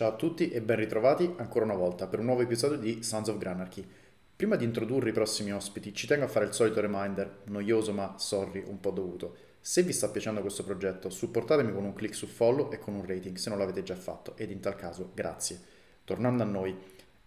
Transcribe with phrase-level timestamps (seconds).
[0.00, 3.28] Ciao a tutti e ben ritrovati ancora una volta per un nuovo episodio di Sons
[3.28, 3.86] of Granarchy.
[4.34, 8.14] Prima di introdurre i prossimi ospiti, ci tengo a fare il solito reminder, noioso ma
[8.16, 9.36] sorry, un po' dovuto.
[9.60, 13.04] Se vi sta piacendo questo progetto, supportatemi con un click su follow e con un
[13.04, 15.60] rating se non l'avete già fatto, ed in tal caso grazie.
[16.04, 16.74] Tornando a noi,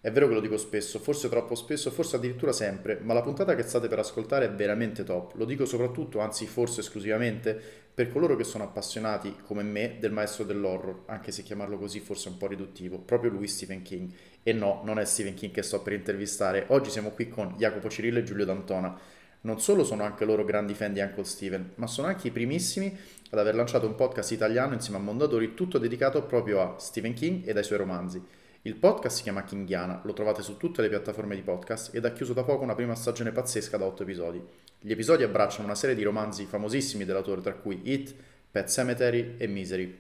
[0.04, 3.56] è vero che lo dico spesso, forse troppo spesso, forse addirittura sempre, ma la puntata
[3.56, 5.36] che state per ascoltare è veramente top.
[5.36, 7.58] Lo dico soprattutto, anzi forse esclusivamente,
[7.94, 12.28] per coloro che sono appassionati, come me, del maestro dell'horror, anche se chiamarlo così forse
[12.28, 14.12] è un po' riduttivo, proprio lui Stephen King.
[14.44, 17.88] E no, non è Stephen King che sto per intervistare, oggi siamo qui con Jacopo
[17.88, 19.00] Cirillo e Giulio D'Antona.
[19.44, 22.94] Non solo sono anche loro grandi fan di Uncle Steven, ma sono anche i primissimi
[23.30, 27.48] ad aver lanciato un podcast italiano insieme a Mondadori tutto dedicato proprio a Stephen King
[27.48, 28.42] ed ai suoi romanzi.
[28.66, 32.14] Il podcast si chiama Kingiana, lo trovate su tutte le piattaforme di podcast ed ha
[32.14, 34.42] chiuso da poco una prima stagione pazzesca da 8 episodi.
[34.80, 38.16] Gli episodi abbracciano una serie di romanzi famosissimi dell'autore, tra cui It,
[38.50, 40.00] Pet Cemetery e Misery.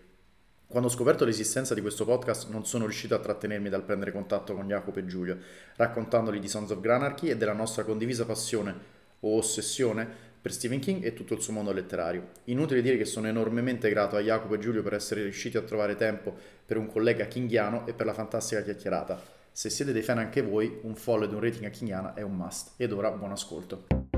[0.65, 4.53] Quando ho scoperto l'esistenza di questo podcast non sono riuscito a trattenermi dal prendere contatto
[4.53, 5.39] con Jacopo e Giulio,
[5.75, 8.73] raccontandoli di Sons of Granarchy e della nostra condivisa passione
[9.19, 10.07] o ossessione
[10.43, 12.29] per Stephen King e tutto il suo mondo letterario.
[12.45, 15.95] Inutile dire che sono enormemente grato a Jacopo e Giulio per essere riusciti a trovare
[15.95, 19.21] tempo per un collega kinghiano e per la fantastica chiacchierata.
[19.51, 22.35] Se siete dei fan anche voi, un follow ed un rating a Kinghiana è un
[22.35, 22.71] must.
[22.77, 24.12] Ed ora buon ascolto.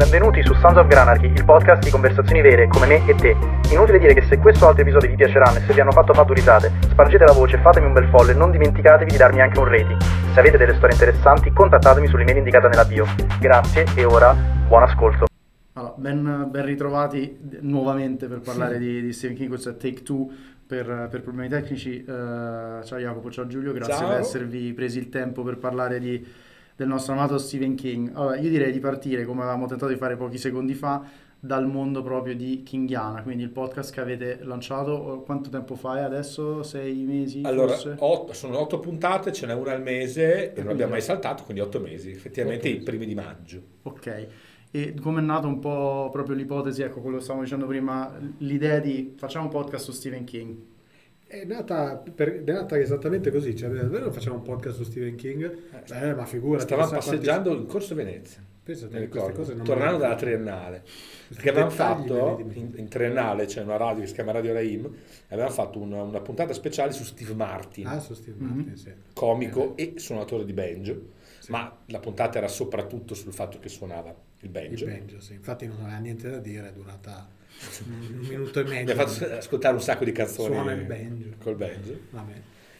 [0.00, 3.36] Benvenuti su Sons of Granarchy, il podcast di conversazioni vere come me e te.
[3.70, 6.14] Inutile dire che se questo o altri episodi vi piaceranno e se vi hanno fatto
[6.32, 9.66] risate, spargete la voce, fatemi un bel follow e non dimenticatevi di darmi anche un
[9.66, 10.00] rating.
[10.32, 13.04] Se avete delle storie interessanti, contattatemi sull'email indicata nella bio.
[13.38, 14.34] Grazie e ora
[14.66, 15.26] buon ascolto.
[15.74, 20.30] Allora, ben, ben ritrovati nuovamente per parlare di, di Stephen King, questo è Take Two
[20.66, 22.02] per, per problemi tecnici.
[22.08, 24.08] Uh, ciao Jacopo, ciao Giulio, grazie ciao.
[24.08, 26.48] per esservi presi il tempo per parlare di
[26.80, 28.10] del nostro amato Stephen King.
[28.14, 31.04] Allora, io direi di partire, come avevamo tentato di fare pochi secondi fa,
[31.38, 36.62] dal mondo proprio di Kingiana, quindi il podcast che avete lanciato quanto tempo fa adesso?
[36.62, 37.42] Sei mesi?
[37.44, 41.42] Allora, otto, sono otto puntate, ce n'è una al mese e non abbiamo mai saltato,
[41.42, 43.60] quindi otto mesi, effettivamente i primi di maggio.
[43.82, 44.26] Ok,
[44.70, 48.78] e come è nata un po' proprio l'ipotesi, ecco quello che stavamo dicendo prima, l'idea
[48.78, 50.56] di facciamo un podcast su Stephen King?
[51.30, 55.44] È nata, per, è nata, esattamente così, cioè davvero facciamo un podcast su Stephen King,
[55.88, 56.58] eh, eh ma figura.
[56.58, 57.62] Stavamo passeggiando quanti...
[57.62, 59.08] in Corso Venezia, Pensate,
[59.54, 60.82] non tornando dalla triennale,
[61.28, 64.86] perché avevamo fatto in, in, triennale, c'è cioè una radio che si chiama Radio Raim,
[64.86, 64.92] e
[65.28, 68.74] avevamo fatto una, una, puntata speciale su Steve Martin, ah, su Steve Martin mm-hmm.
[68.74, 68.92] sì.
[69.14, 69.92] comico eh.
[69.94, 71.00] e suonatore di banjo,
[71.38, 71.52] sì.
[71.52, 74.84] ma la puntata era soprattutto sul fatto che suonava il banjo.
[74.84, 75.34] Il banjo, sì.
[75.34, 77.38] infatti non aveva niente da dire, è durata
[77.86, 78.94] un minuto e mezzo.
[78.94, 81.28] Mi ha fatto ascoltare un sacco di canzoni Suona il banjo.
[81.42, 81.98] col banjo.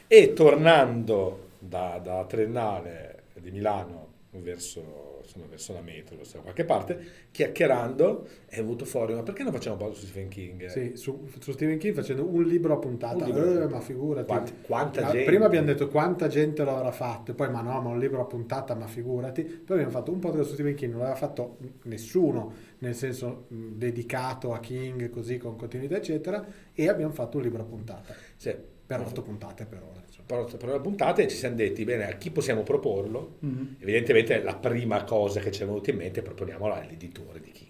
[0.06, 6.98] E tornando da, da Triennale di Milano verso insomma, verso la metro, da qualche parte,
[7.30, 10.66] chiacchierando è venuto fuori, ma perché non facciamo un po' su Stephen King?
[10.66, 13.62] Sì, su, su, Stephen King facendo un libro a puntata, un libro.
[13.62, 14.26] Eh, ma figurati.
[14.26, 15.24] Quanti, quanta gente.
[15.24, 18.26] Prima abbiamo detto quanta gente lo avrà fatto, poi ma no, ma un libro a
[18.26, 19.44] puntata, ma figurati.
[19.44, 23.68] Poi abbiamo fatto un podcast su Stephen King, non l'aveva fatto nessuno, nel senso mh,
[23.74, 28.14] dedicato a King, così con continuità, eccetera, e abbiamo fatto un libro a puntata.
[28.36, 28.54] Sì.
[28.90, 29.99] Per otto puntate per ora
[30.34, 33.38] per la puntata e ci siamo detti, bene, a chi possiamo proporlo?
[33.44, 33.64] Mm-hmm.
[33.80, 37.68] Evidentemente la prima cosa che ci è venuta in mente è proponiamola all'editore di King.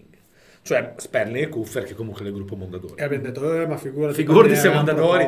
[0.63, 2.93] Cioè Sperling e Kuffer, che comunque è del gruppo Mondadori.
[2.95, 5.27] E abbiamo detto, eh, ma figurati, figurati siamo Mondadori.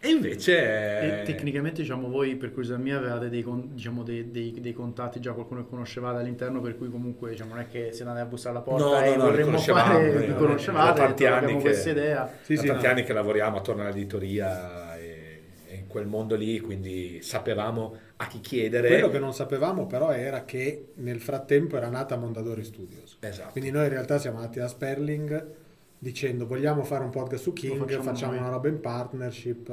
[0.00, 1.20] E invece...
[1.20, 5.32] E tecnicamente, diciamo, voi, per curiosità mia, avevate dei, diciamo, dei, dei, dei, contatti, già
[5.32, 8.56] qualcuno che conoscevate all'interno, per cui comunque diciamo, non è che siete andati a bussare
[8.56, 12.30] alla porta no, e no, vorremmo fare, vi conoscevate, da tanti anni che, idea.
[12.42, 12.90] Sì, sì, tanti no.
[12.90, 14.94] anni che lavoriamo attorno all'editoria
[15.94, 18.88] quel mondo lì, quindi sapevamo a chi chiedere.
[18.88, 23.18] Quello che non sapevamo però era che nel frattempo era nata Mondadori Studios.
[23.20, 23.52] Esatto.
[23.52, 25.46] Quindi noi in realtà siamo andati a Sperling
[25.96, 29.68] dicendo vogliamo fare un podcast su King, facciamo, facciamo una roba in partnership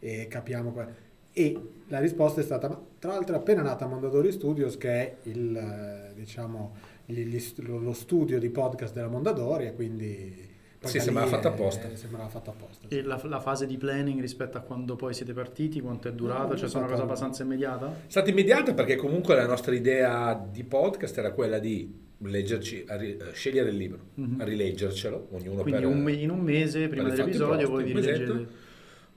[0.00, 0.72] eh, e capiamo...
[0.72, 1.58] Que- e
[1.88, 5.56] la risposta è stata, ma tra l'altro è appena nata Mondadori Studios che è il,
[5.56, 6.76] eh, diciamo,
[7.06, 10.53] gli, gli, lo studio di podcast della Mondadori e quindi
[10.88, 11.88] sì, sembrava fatto apposta.
[11.94, 12.86] sembrava fatto apposta.
[12.88, 12.98] Sì.
[12.98, 16.48] E la, la, fase di planning rispetto a quando poi siete partiti, quanto è durata?
[16.48, 17.86] No, cioè, è una cosa abbastanza immediata?
[18.06, 23.16] È stata immediata perché comunque la nostra idea di podcast era quella di leggerci, ri,
[23.20, 24.42] uh, scegliere il libro, mm-hmm.
[24.42, 28.62] rileggercelo, ognuno Quindi per, un, in un mese prima dell'episodio voi vi rileggete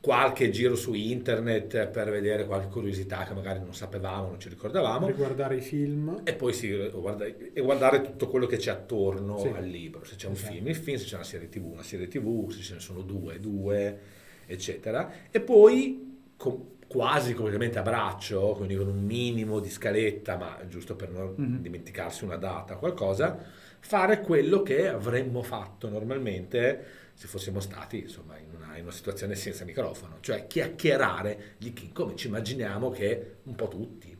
[0.08, 5.06] qualche giro su internet per vedere qualche curiosità che magari non sapevamo, non ci ricordavamo.
[5.06, 6.22] Riguardare i film.
[6.24, 9.48] E poi sì, guardare, e guardare tutto quello che c'è attorno sì.
[9.50, 10.06] al libro.
[10.06, 10.54] Se c'è un esatto.
[10.54, 13.02] film, il film, se c'è una serie tv, una serie tv, se ce ne sono
[13.02, 14.00] due, due,
[14.46, 15.12] eccetera.
[15.30, 20.96] E poi com- quasi completamente a braccio, quindi con un minimo di scaletta, ma giusto
[20.96, 21.56] per non mm-hmm.
[21.58, 23.38] dimenticarsi una data, qualcosa,
[23.80, 28.47] fare quello che avremmo fatto normalmente se fossimo stati insomma, in,
[28.78, 33.68] in una situazione senza microfono, cioè chiacchierare di King, come ci immaginiamo che un po'
[33.68, 34.16] tutti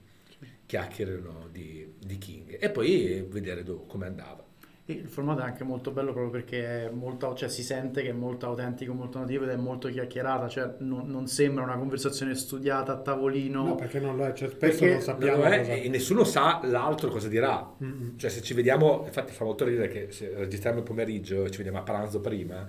[0.66, 4.46] chiacchierino di, di King e poi vedere come andava.
[4.90, 8.46] Il formato è anche molto bello proprio perché molto, cioè, si sente che è molto
[8.46, 12.98] autentico, molto nativo ed è molto chiacchierata, cioè non, non sembra una conversazione studiata a
[12.98, 13.66] tavolino.
[13.66, 15.74] No, perché non lo è, cioè, spesso perché non sappiamo non è, cosa...
[15.74, 17.70] E nessuno sa l'altro cosa dirà.
[17.84, 18.18] Mm-hmm.
[18.18, 21.58] Cioè se ci vediamo, infatti fa molto ridere che se registriamo il pomeriggio e ci
[21.58, 22.66] vediamo a pranzo prima,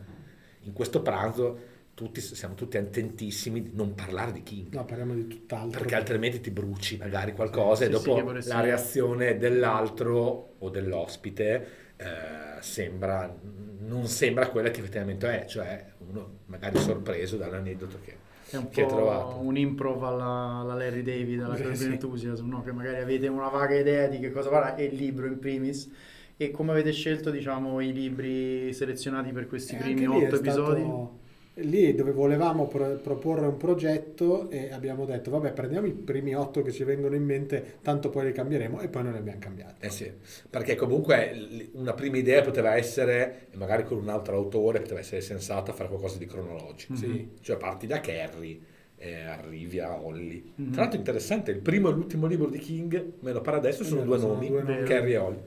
[0.63, 1.68] in questo pranzo
[1.99, 4.73] tutti, siamo tutti attentissimi di non parlare di King.
[4.73, 5.81] No, parliamo di tutt'altro.
[5.81, 11.67] Perché altrimenti ti bruci magari qualcosa sì, e dopo sì, la reazione dell'altro o dell'ospite
[11.97, 13.37] eh, sembra,
[13.81, 18.17] non sembra quella che effettivamente è, cioè uno magari sorpreso dall'aneddoto che,
[18.51, 19.41] è un che po' trovato.
[19.41, 21.87] un improv alla, alla Larry David, alla Curb sì.
[21.87, 22.63] Enthusiasm, no?
[22.63, 25.91] che magari avete una vaga idea di che cosa farà e il libro in primis.
[26.37, 30.81] E come avete scelto diciamo, i libri selezionati per questi e primi otto episodi?
[30.83, 31.27] Stato
[31.61, 36.63] lì dove volevamo pro- proporre un progetto e abbiamo detto vabbè prendiamo i primi otto
[36.63, 39.85] che ci vengono in mente tanto poi li cambieremo e poi non li abbiamo cambiati.
[39.85, 40.11] Eh sì
[40.49, 45.73] perché comunque una prima idea poteva essere magari con un altro autore poteva essere sensata
[45.73, 46.93] fare qualcosa di cronologico.
[46.93, 47.13] Mm-hmm.
[47.13, 47.29] sì.
[47.41, 48.65] cioè parti da Kerry
[48.97, 50.53] e arrivi a Holly.
[50.61, 50.73] Mm-hmm.
[50.73, 54.03] tra l'altro interessante il primo e l'ultimo libro di King me lo pare adesso sono,
[54.03, 54.83] due, sono nomi, due nomi.
[54.85, 55.41] Kerry e Holly.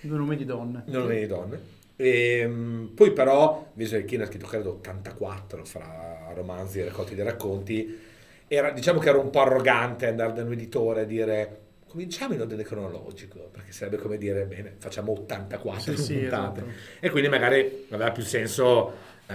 [0.00, 0.82] Due nomi di donne.
[0.86, 5.64] Due nomi di donne e, ehm, poi però, visto che Kine ha scritto credo 84
[5.64, 7.98] fra romanzi e raccolti di racconti,
[8.46, 12.40] era, diciamo che era un po' arrogante andare da un editore a dire cominciamo in
[12.42, 16.60] ordine cronologico, perché sarebbe come dire, bene, facciamo 84 sì, puntate.
[16.60, 16.66] Sì, esatto.
[17.00, 18.92] E quindi magari aveva più senso
[19.26, 19.34] eh,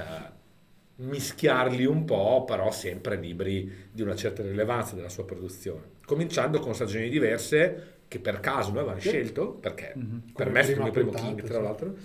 [0.98, 6.00] mischiarli un po', però sempre libri di una certa rilevanza della sua produzione.
[6.06, 10.18] Cominciando con stagioni diverse, che per caso noi avevamo scelto, perché mm-hmm.
[10.36, 11.96] per me è il mio primo King, tra l'altro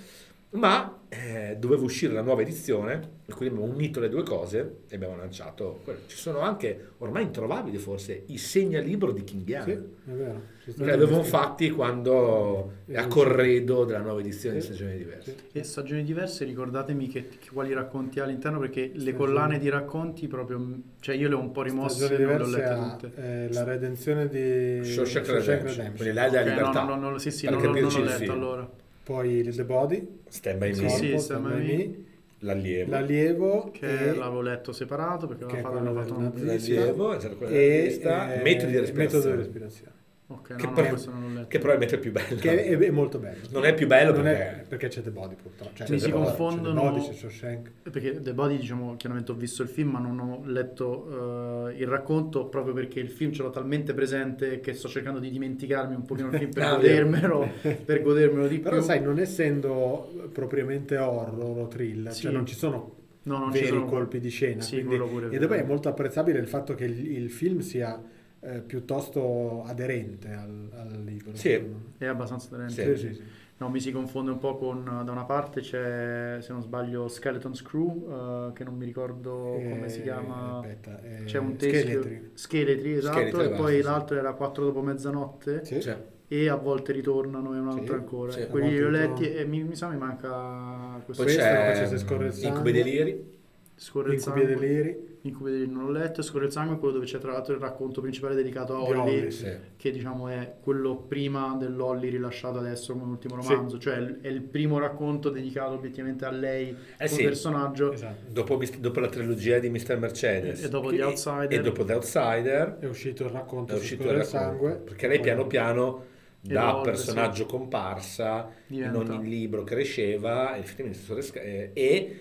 [0.57, 4.95] ma eh, doveva uscire la nuova edizione e quindi abbiamo unito le due cose e
[4.97, 6.01] abbiamo lanciato quello.
[6.07, 10.55] Ci sono anche, ormai introvabili forse, i segnalibro di King Sì, è vero.
[10.65, 14.69] Che li avevamo fatti quando a corredo della nuova edizione sì.
[14.69, 15.37] di Stagioni Diverse.
[15.53, 20.27] E Stagioni Diverse, ricordatemi che, che, quali racconti ha all'interno perché le collane di racconti
[20.27, 23.23] proprio, cioè io le ho un po' rimosse e non le ho lette tutte.
[23.45, 26.83] Eh, la redenzione di Shawshank Redemption, quindi l'hai della okay, libertà.
[26.83, 28.85] No, no, no, sì, sì, non, non l'ho letto allora.
[29.07, 32.05] Poi The Body, Stand By Me, sì, sì, Stand By Me.
[32.41, 32.91] L'allievo.
[32.91, 34.15] L'allievo che e...
[34.17, 37.17] l'avevo letto separato perché aveva fatto, fatto un l'allievo,
[37.47, 38.97] e, e, metodi di respirazione.
[38.97, 39.96] Metodo di respirazione.
[40.29, 42.35] Okay, che, no, pro- no, che, probabilmente è più bello.
[42.35, 43.47] Che è, è molto bello.
[43.51, 44.61] Non è più bello perché...
[44.61, 45.71] È, perché c'è The Body purtroppo.
[45.75, 46.81] Cioè, Mi si body, confondono...
[46.81, 47.71] C'è The Body, c'è Shawshank.
[47.83, 51.87] Perché The Body, diciamo, chiaramente ho visto il film ma non ho letto uh, il
[51.87, 56.05] racconto proprio perché il film ce l'ho talmente presente che sto cercando di dimenticarmi un
[56.05, 57.49] pochino il film per, ah, godermelo,
[57.85, 58.81] per godermelo di Però più.
[58.81, 62.23] Però sai, non essendo propriamente horror o thriller, sì.
[62.23, 63.85] cioè non ci sono no, non veri sono...
[63.85, 64.61] colpi di scena.
[64.61, 65.37] Sì, quindi...
[65.37, 68.15] E poi è molto apprezzabile il fatto che il, il film sia
[68.47, 71.35] eh, piuttosto aderente al, al libro.
[71.35, 71.61] Sì,
[71.99, 72.97] è abbastanza aderente.
[72.97, 73.23] Sì, sì, sì.
[73.59, 77.55] No, mi si confonde un po' con, da una parte c'è, se non sbaglio, Skeleton
[77.55, 80.59] Screw, uh, che non mi ricordo eh, come si chiama.
[80.59, 82.03] Aspetta, eh, c'è un teschio.
[82.03, 82.31] Scheletri.
[82.35, 85.65] Scheletri, esatto, Scheletri, e poi basta, l'altro era 4 dopo mezzanotte.
[85.65, 85.81] Sì.
[85.81, 85.95] Sì.
[86.29, 88.33] E a volte ritornano e un altro sì, ancora.
[88.33, 91.25] Sì, Quelli li ho letti e mi, mi sa mi manca questo.
[91.25, 92.33] Poi c'è, c'è sangue.
[92.43, 93.36] Incubi deliri.
[93.79, 94.43] Scorre il sangue.
[94.43, 95.19] Incubi deliri.
[95.27, 98.01] Incubi non l'ho letto, Scorre il sangue è quello dove c'è tra l'altro il racconto
[98.01, 99.53] principale dedicato a Holly, Holly sì.
[99.77, 103.83] che diciamo è quello prima dell'Holly rilasciato adesso come ultimo romanzo, sì.
[103.83, 107.23] cioè è il primo racconto dedicato obiettivamente a lei eh come sì.
[107.25, 107.93] personaggio.
[107.93, 108.31] Esatto.
[108.31, 109.99] Dopo, dopo, la trilogia di Mr.
[109.99, 111.53] Mercedes e, dopo The Outsider.
[111.53, 114.75] E dopo The Outsider è uscito il racconto è uscito il racconto, sangue.
[114.77, 116.05] Perché lei piano piano
[116.41, 119.03] da Evolve, personaggio comparsa Diventa.
[119.03, 122.21] in ogni libro cresceva effettivamente e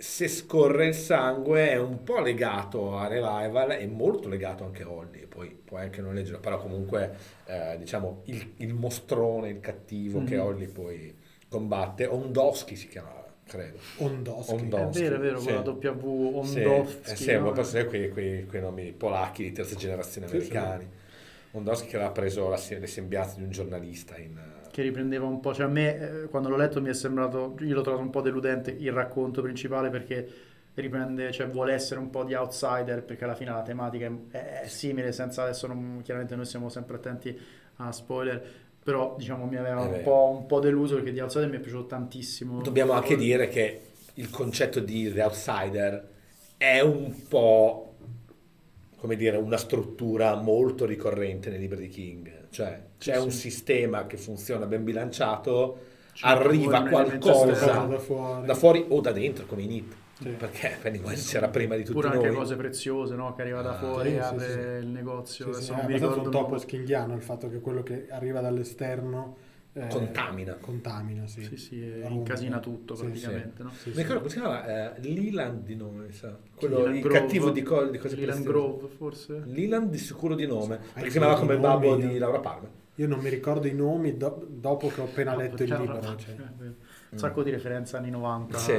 [0.00, 4.90] se scorre il sangue è un po' legato a Revival e molto legato anche a
[4.90, 10.18] Holly, poi puoi anche non leggerlo, però comunque eh, diciamo il, il, mostrone, il cattivo
[10.20, 10.28] mm-hmm.
[10.28, 11.16] che Holly poi
[11.48, 13.78] combatte, Ondosky si chiamava, credo.
[13.96, 14.52] Ondosky.
[14.52, 15.00] Ondosky.
[15.00, 15.46] È vero, è vero, sì.
[15.46, 17.00] con la W Ondosky.
[17.02, 17.62] Sì, eh, sì, no?
[17.64, 20.84] sì quei, quei, quei, nomi polacchi di terza generazione americani.
[20.84, 21.56] Sì, sì.
[21.56, 24.38] Ondosky che aveva preso la, le sembianze di un giornalista in
[24.78, 27.74] che riprendeva un po', cioè a me eh, quando l'ho letto mi è sembrato, io
[27.74, 30.28] l'ho trovato un po' deludente il racconto principale perché
[30.74, 34.68] riprende, cioè vuole essere un po' di outsider perché alla fine la tematica è, è
[34.68, 37.36] simile, senza adesso non, chiaramente noi siamo sempre attenti
[37.78, 38.40] a spoiler,
[38.80, 41.86] però diciamo mi aveva un po', un po', deluso perché di outsider mi è piaciuto
[41.86, 42.62] tantissimo.
[42.62, 43.80] Dobbiamo anche dire che
[44.14, 46.08] il concetto di The Outsider
[46.56, 47.94] è un po'
[48.98, 54.06] come dire, una struttura molto ricorrente nei libri di King, cioè c'è sì, un sistema
[54.06, 55.78] che funziona ben bilanciato,
[56.22, 58.46] arriva qualcosa da fuori.
[58.46, 59.94] da fuori o da dentro come in It.
[60.20, 60.30] Sì.
[60.30, 62.34] Perché Pennywise c'era prima di tutti Pure anche noi.
[62.36, 63.34] cose preziose, no?
[63.34, 64.58] Che arriva da Ah, fuori, sì, sì, apre sì.
[64.58, 65.52] il negozio.
[65.52, 68.06] Sì, sì, non è mi abbastanza ricordo un topo schinghiano il fatto che quello che
[68.10, 69.47] arriva dall'esterno eh,
[69.88, 70.54] Contamina.
[70.54, 71.44] contamina sì.
[71.44, 72.14] Sì, sì, e Rompe.
[72.14, 73.70] incasina tutto Sì, praticamente, no?
[73.70, 74.00] sì, Mi sì.
[74.00, 74.96] ricordo come si chiamava?
[74.96, 76.36] Eh, Leland di nome, mi sa.
[76.56, 77.18] Quello, Leland il Grove.
[77.20, 78.44] cattivo di, co- di cose Leland.
[78.44, 79.42] Grove, forse?
[79.46, 82.40] Leland di sicuro di nome, Hai perché si chiamava come il babbo io- di Laura
[82.40, 82.70] Palmer.
[82.96, 86.00] Io non mi ricordo i nomi do- dopo che ho appena No, letto il libro.
[86.18, 86.34] cioè.
[86.34, 86.72] eh,
[87.10, 88.58] Un sacco di referenze anni 90.
[88.58, 88.72] Sì.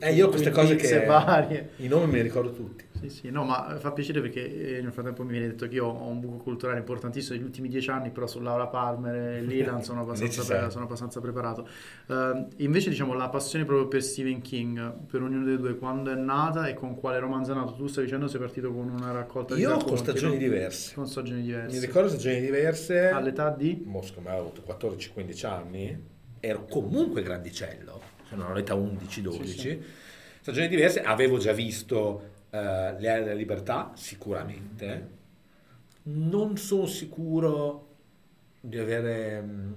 [0.00, 1.70] Eh, io queste cose che- varie.
[1.76, 2.84] I nomi me li ricordo tutti.
[3.02, 5.86] Sì, sì, no, ma fa piacere perché eh, nel frattempo mi viene detto che io
[5.86, 9.82] ho un buco culturale importantissimo negli ultimi dieci anni, però su Laura Palmer e Leland
[9.84, 11.66] sono abbastanza, pre- sono abbastanza preparato.
[12.06, 16.14] Eh, invece, diciamo, la passione proprio per Stephen King, per ognuno dei due, quando è
[16.14, 17.72] nata e con quale romanzo è nato?
[17.72, 20.38] Tu stai dicendo sei partito con una raccolta di Io racconti, con stagioni no?
[20.38, 20.94] diverse.
[20.94, 21.78] Con stagioni diverse.
[21.78, 23.08] Mi ricordo stagioni diverse.
[23.08, 23.82] All'età di?
[23.84, 26.04] Mosca, ma avevo avuto 14-15 anni,
[26.40, 29.44] ero comunque grandicello, se non all'età 11-12.
[29.44, 29.82] Sì, sì.
[30.40, 35.08] Stagioni diverse, avevo già visto eh, Le ali della libertà, sicuramente.
[36.04, 37.88] Non sono sicuro
[38.60, 39.40] di avere...
[39.42, 39.72] mm,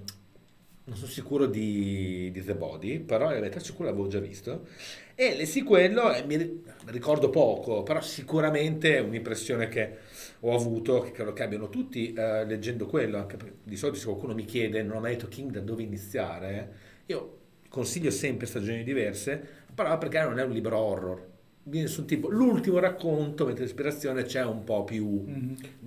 [0.84, 4.66] Non sono sicuro di, di The Body, però in realtà sicuro l'avevo già visto.
[5.14, 9.96] E le sequel eh, mi ri- ricordo poco, però sicuramente è un'impressione che
[10.40, 14.34] ho avuto, che credo che abbiano tutti eh, leggendo quello, anche di solito se qualcuno
[14.34, 16.72] mi chiede, non ho mai letto King, da dove iniziare,
[17.06, 19.42] io consiglio sempre stagioni diverse,
[19.74, 21.26] però perché non è un libro horror.
[21.68, 25.24] Viene sul tipo, l'ultimo racconto, mentre l'ispirazione c'è un po' più...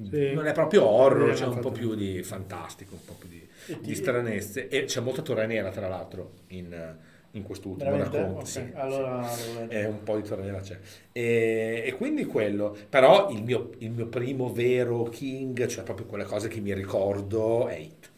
[0.10, 0.34] Sì.
[0.34, 3.48] Non è proprio horror, c'è un po' più di fantastico, un po' più di,
[3.80, 4.68] di stranezze.
[4.68, 6.98] E c'è molta torre nera, tra l'altro, in,
[7.32, 8.18] in quest'ultimo Veramente?
[8.18, 8.40] racconto.
[8.42, 9.50] Ok, sì, allora sì.
[9.70, 10.78] Eh, un po' di torre nera c'è.
[11.14, 12.76] E, e quindi quello.
[12.90, 17.70] Però il mio, il mio primo vero King, cioè proprio quelle cose che mi ricordo,
[17.70, 18.10] è It.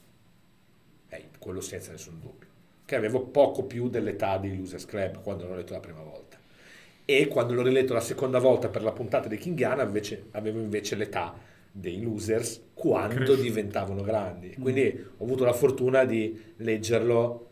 [1.10, 2.48] È It, quello senza nessun dubbio.
[2.86, 6.21] Che avevo poco più dell'età di Losers Club quando l'ho letto la prima volta.
[7.06, 10.96] E quando l'ho riletto la seconda volta per la puntata di Kingiana invece, avevo invece
[10.96, 11.34] l'età
[11.72, 13.42] dei losers quando Cresciuto.
[13.42, 14.56] diventavano grandi.
[14.60, 17.48] Quindi ho avuto la fortuna di leggerlo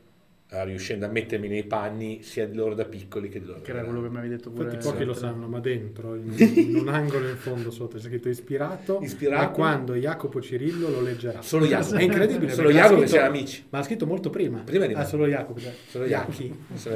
[0.51, 3.69] eh, riuscendo a mettermi nei panni sia di loro da piccoli che di loro Che
[3.69, 4.65] era quello che mi avevi detto pure.
[4.73, 8.29] Infatti pochi lo sanno, ma dentro, in, in un angolo in fondo sotto, c'è scritto
[8.29, 9.43] ispirato, Ispirato.
[9.45, 11.41] a quando Jacopo Cirillo lo leggerà.
[11.41, 11.95] Solo Jacopo.
[11.95, 12.51] È incredibile.
[12.51, 13.65] Solo Jacopo che amici.
[13.69, 14.59] Ma ha scritto molto prima.
[14.59, 15.01] Prima di me.
[15.01, 15.59] Ah, solo Jacopo.
[15.59, 15.73] cioè.
[15.87, 16.05] Solo.
[16.05, 16.63] Yaki.
[16.73, 16.95] Solo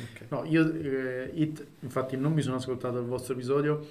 [0.00, 0.24] Yaki.
[0.28, 3.86] No, io eh, It, infatti, non mi sono ascoltato il vostro episodio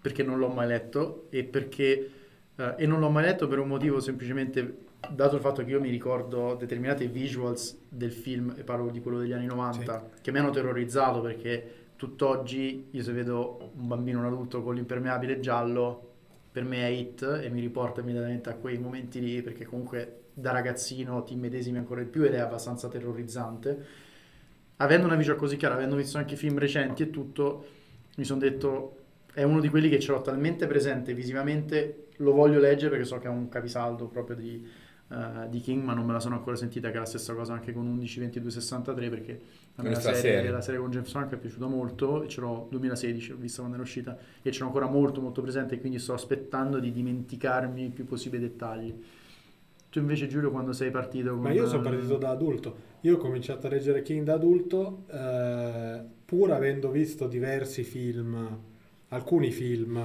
[0.00, 2.10] perché non l'ho mai letto e perché
[2.56, 5.80] eh, e non l'ho mai letto per un motivo semplicemente dato il fatto che io
[5.80, 10.38] mi ricordo determinate visuals del film e parlo di quello degli anni 90 che mi
[10.38, 16.12] hanno terrorizzato perché tutt'oggi io se vedo un bambino un adulto con l'impermeabile giallo
[16.50, 20.52] per me è It e mi riporta immediatamente a quei momenti lì perché comunque da
[20.52, 24.02] ragazzino ti medesimi ancora di più ed è abbastanza terrorizzante
[24.84, 27.66] avendo una visione così chiara, avendo visto anche film recenti e tutto,
[28.16, 28.98] mi sono detto
[29.34, 33.18] è uno di quelli che ce l'ho talmente presente visivamente, lo voglio leggere perché so
[33.18, 34.64] che è un capisaldo proprio di,
[35.08, 37.52] eh, di King, ma non me la sono ancora sentita, che è la stessa cosa
[37.52, 39.40] anche con 11, 22, 63, perché
[39.74, 40.50] a me la serie, serie.
[40.50, 43.74] la serie con James Franco è piaciuta molto, e ce l'ho 2016, l'ho vista quando
[43.74, 47.90] era uscita, e ce l'ho ancora molto molto presente, quindi sto aspettando di dimenticarmi il
[47.90, 49.02] più possibile i dettagli.
[49.94, 51.38] Tu invece Giulio quando sei partito con...
[51.42, 52.74] Ma io sono partito da adulto.
[53.02, 58.58] Io ho cominciato a leggere King da adulto, eh, pur avendo visto diversi film,
[59.10, 59.96] alcuni film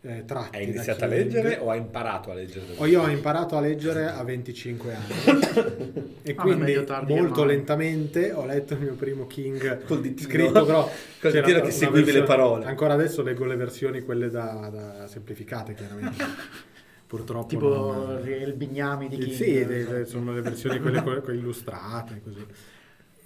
[0.00, 0.56] eh, tratti.
[0.56, 2.66] Hai da iniziato a leggere o hai imparato a leggere?
[2.74, 8.44] O io ho imparato a leggere a 25 anni e Ah, quindi molto lentamente ho
[8.44, 10.28] letto il mio primo King Col ditino.
[10.28, 10.90] scritto però
[11.22, 12.64] Col c'era ditino che seguivi le versione- parole.
[12.64, 16.24] ancora adesso leggo le versioni quelle da, da semplificate chiaramente
[17.16, 19.32] purtroppo Tipo non- il bignami di King.
[19.32, 22.44] sì, de- sono le versioni quelle, quelle- illustrate così.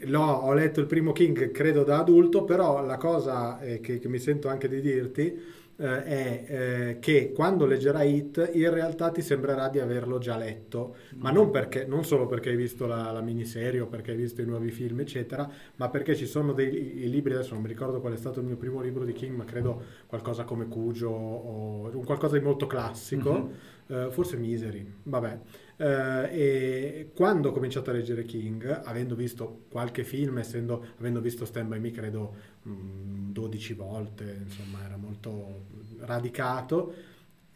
[0.03, 4.09] L'ho- ho letto il primo King credo da adulto, però la cosa eh, che, che
[4.09, 9.23] mi sento anche di dirti eh, è eh, che quando leggerai It in realtà ti
[9.23, 13.21] sembrerà di averlo già letto, ma non, perché, non solo perché hai visto la, la
[13.21, 17.35] miniserie o perché hai visto i nuovi film, eccetera, ma perché ci sono dei libri,
[17.35, 19.83] adesso non mi ricordo qual è stato il mio primo libro di King, ma credo
[20.07, 23.51] qualcosa come Cugio o un qualcosa di molto classico,
[23.89, 25.39] eh, forse Misery, vabbè.
[25.77, 31.45] Eh, e quando ho cominciato a leggere King, avendo visto qualche film, essendo, avendo visto
[31.45, 35.67] Stand By Me credo mh, 12 volte, insomma era molto
[36.01, 36.93] radicato,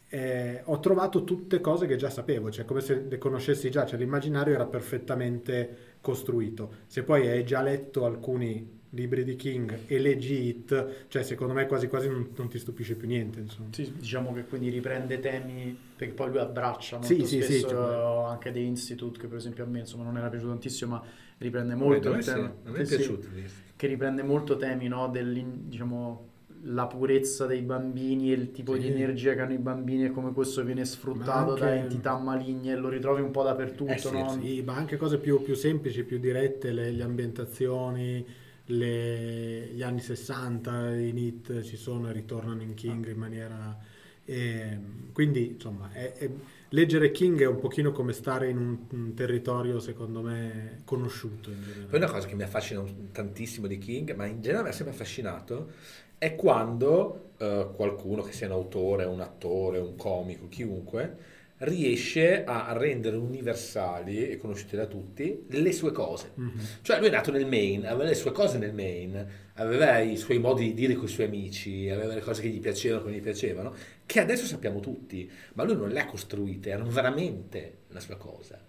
[0.09, 3.97] eh, ho trovato tutte cose che già sapevo, cioè come se le conoscessi già, cioè
[3.97, 6.71] l'immaginario era perfettamente costruito.
[6.87, 11.65] Se poi hai già letto alcuni libri di King e leggi It, cioè secondo me
[11.67, 13.69] quasi quasi non, non ti stupisce più niente, insomma.
[13.71, 17.67] Sì, diciamo che quindi riprende temi perché poi lui abbraccia molto Sì, sì, sì, spesso
[17.69, 21.03] cioè- anche The Institute che per esempio a me insomma non era piaciuto tantissimo ma
[21.39, 22.45] riprende molto Beh, il sì, tema.
[22.63, 23.27] a me è Sì, sì, piaciuto.
[23.75, 26.29] che riprende molto temi, no, diciamo,
[26.65, 28.87] la purezza dei bambini e il tipo di Sì.
[28.91, 32.75] energia che hanno i bambini e come questo viene sfruttato anche- da entità maligne e
[32.75, 34.29] lo ritrovi un po' dappertutto, Eh sì, no?
[34.29, 38.25] Sì, ma anche cose più, più semplici, più dirette, le, le ambientazioni,
[38.65, 43.77] le- gli anni 60 in It ci sono e ritornano in King in maniera...
[44.25, 46.29] ehm, quindi, insomma, è- è-
[46.69, 51.51] leggere King è un pochino come stare in un, un territorio, secondo me, conosciuto.
[51.89, 54.93] Poi una cosa che mi affascina tantissimo di King, ma in generale mi ha sempre
[54.93, 55.71] affascinato,
[56.17, 61.17] è quando eh, qualcuno, che sia un autore, un attore, un comico, chiunque,
[61.63, 66.31] riesce a rendere universali e conosciute da tutti le sue cose.
[66.35, 66.51] Mhm.
[66.81, 70.39] Cioè lui è nato nel Maine, aveva le sue cose nel Maine, aveva i suoi
[70.39, 73.17] modi di dire con i suoi amici, aveva le cose che gli piacevano, che non
[73.17, 73.73] gli piacevano,
[74.05, 78.59] che adesso sappiamo tutti, ma lui non le ha costruite, erano veramente la sua cosa.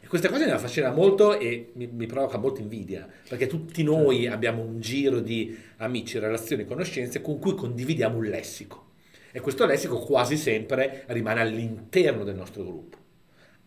[0.00, 4.26] E questa cosa mi affascina molto e mi, mi provoca molta invidia, perché tutti noi
[4.26, 8.83] abbiamo un giro di amici, relazioni, conoscenze con cui condividiamo un lessico.
[9.36, 12.98] E questo lessico quasi sempre rimane all'interno del nostro gruppo.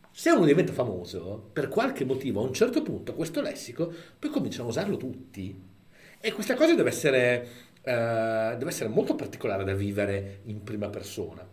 [0.10, 4.64] Se uno diventa famoso, per qualche motivo, a un certo punto, questo lessico, poi cominciano
[4.64, 5.62] a usarlo tutti.
[6.22, 7.48] E questa cosa deve essere,
[7.82, 11.46] eh, deve essere molto particolare da vivere in prima persona.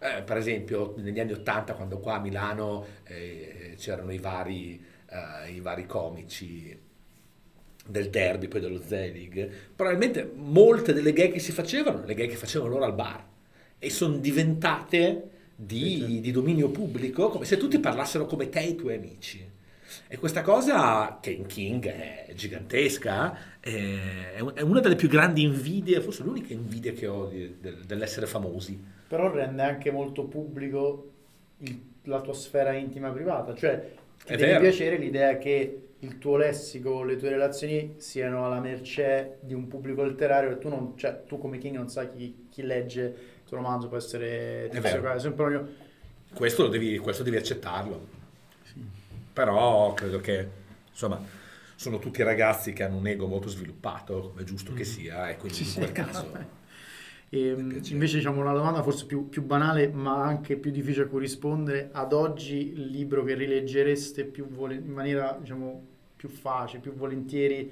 [0.00, 5.50] Eh, per esempio, negli anni Ottanta, quando qua a Milano eh, c'erano i vari, eh,
[5.50, 6.78] i vari comici
[7.86, 12.36] del derby, poi dello Zelig, probabilmente molte delle gay che si facevano, le gay che
[12.36, 13.34] facevano loro al bar,
[13.78, 18.74] e sono diventate di, di dominio pubblico, come se tutti parlassero come te e i
[18.76, 19.54] tuoi amici.
[20.08, 26.00] E questa cosa, che in King è gigantesca, è, è una delle più grandi invidie,
[26.00, 28.78] forse l'unica invidia che ho di- del- dell'essere famosi.
[29.08, 31.10] Però rende anche molto pubblico
[31.58, 33.92] il- la tua sfera intima privata, cioè
[34.24, 34.60] ti È deve vero.
[34.60, 40.02] piacere l'idea che il tuo lessico, le tue relazioni siano alla mercé di un pubblico
[40.04, 43.88] letterario e tu, non, cioè, tu come King non sai chi, chi legge tuo romanzo,
[43.88, 45.02] può essere Tizio vero.
[45.02, 45.68] Caio Sempronio.
[46.34, 48.14] Questo, lo devi, questo devi accettarlo.
[49.32, 50.48] Però credo che,
[50.90, 51.20] insomma,
[51.74, 55.60] sono tutti ragazzi che hanno un ego molto sviluppato, è giusto che sia, e quindi
[55.62, 56.54] in quel caso...
[57.28, 57.92] E, Mi piace.
[57.92, 61.88] invece diciamo una domanda forse più, più banale ma anche più difficile a cui rispondere.
[61.92, 67.70] Ad oggi il libro che rileggereste più vole- in maniera diciamo più facile, più volentieri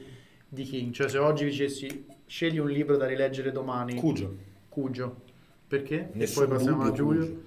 [0.48, 0.92] di King?
[0.92, 4.36] Cioè se oggi dicessi scegli un libro da rileggere domani, Cugio.
[4.68, 5.22] Cugio.
[5.66, 5.94] Perché?
[5.94, 7.42] E Nessun poi passiamo a dubbio, Giulio.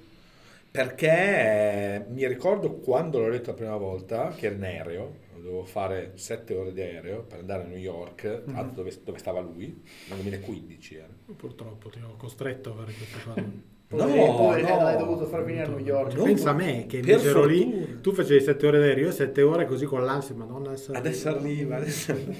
[0.69, 5.63] Perché eh, mi ricordo quando l'ho letto la prima volta, che ero in aereo, dovevo
[5.63, 8.53] fare sette ore di aereo per andare a New York, Mhm.
[8.53, 11.07] l'altro dove, dove stava lui, nel 2015 era.
[11.35, 13.43] Purtroppo ti ho costretto a fare questa cosa.
[13.87, 14.81] Poi, poi no.
[14.83, 16.13] l'hai dovuto far venire a New York.
[16.15, 19.41] No, Pensa a me che invece ero lì, tu facevi 7 ore d'aereo, io 7
[19.41, 22.33] ore così con l'ansia, madonna adesso Adesso arriva, adesso arriva.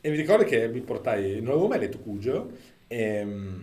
[0.00, 2.52] E mi ricordo che mi portai, non avevo mai letto Cugio,
[2.86, 3.60] e, mm,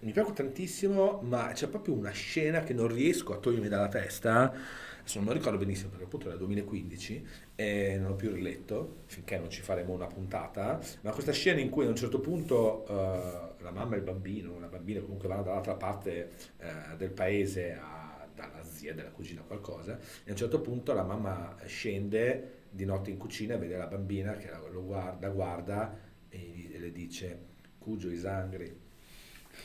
[0.00, 4.50] mi piace tantissimo, ma c'è proprio una scena che non riesco a togliermi dalla testa,
[4.50, 9.02] adesso non me lo ricordo benissimo perché appunto era 2015 e non l'ho più riletto,
[9.06, 12.86] finché non ci faremo una puntata, ma questa scena in cui a un certo punto
[12.86, 17.74] eh, la mamma e il bambino, la bambina comunque vanno dall'altra parte eh, del paese
[17.74, 22.86] a- dalla zia, della cugina qualcosa, e a un certo punto la mamma scende di
[22.86, 28.10] notte in cucina e vede la bambina che lo guarda, guarda e, le dice Cugio
[28.10, 28.79] is hungry,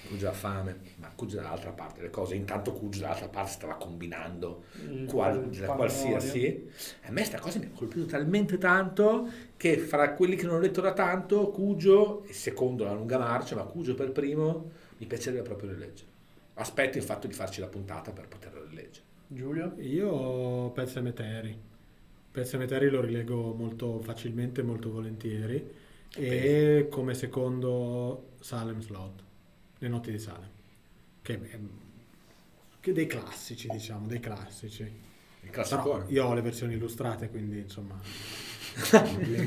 [0.08, 4.63] Cugio ha fame, ma Cugio dall'altra parte le cose, intanto Cugio dall'altra parte stava combinando
[4.82, 6.70] Il- qual- qualsiasi.
[7.04, 10.60] A me sta cosa mi ha colpito talmente tanto che fra quelli che non ho
[10.60, 15.41] letto da tanto, Cugio, e secondo la lunga marcia, ma Cugio per primo, mi piacerebbe
[15.44, 16.10] proprio rileggere.
[16.56, 19.04] Aspetto il fatto di farci la puntata per poterlo rileggere.
[19.28, 19.74] Giulio?
[19.80, 21.58] Io Pet Cemetery.
[22.32, 25.84] Pet Cemetery lo rilego molto facilmente, molto volentieri.
[26.18, 29.24] E come secondo Salem Slot,
[29.80, 30.50] Le notti di Salem.
[31.22, 31.40] Che,
[32.80, 35.04] che dei classici, diciamo, dei classici.
[35.50, 38.00] Però io ho le versioni illustrate, quindi insomma...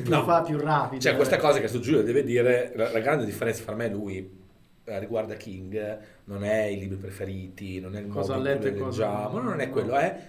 [0.06, 1.06] Lo fa più rapido.
[1.06, 1.16] Eh.
[1.16, 4.38] questa cosa che su Giulio deve dire, la, la grande differenza fra me e lui
[4.84, 8.72] eh, riguarda King, non è i libri preferiti, non è il Cosa modo in cui
[8.72, 9.50] leggiamo, no.
[9.50, 10.26] non è quello, è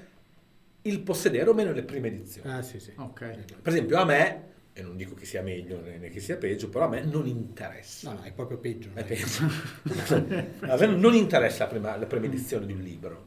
[0.81, 2.51] il possedere o meno le prime edizioni.
[2.51, 2.91] Ah sì sì.
[2.97, 3.19] Ok.
[3.61, 4.43] Per esempio a me,
[4.79, 8.11] e non dico che sia meglio né che sia peggio, però a me non interessa.
[8.11, 8.89] No, no, è proprio peggio.
[8.93, 9.43] È peggio.
[10.67, 13.25] a me non interessa la prima, la prima edizione di un libro,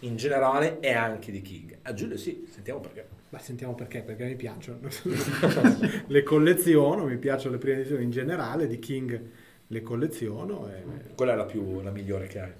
[0.00, 1.78] in generale e anche di King.
[1.82, 3.06] A Giulio sì, sentiamo perché.
[3.30, 4.78] Ma sentiamo perché, perché mi piacciono.
[6.06, 9.20] le colleziono, mi piacciono le prime edizioni in generale, di King
[9.66, 10.68] le colleziono.
[10.68, 12.52] E Quella è la, più, la migliore che hai.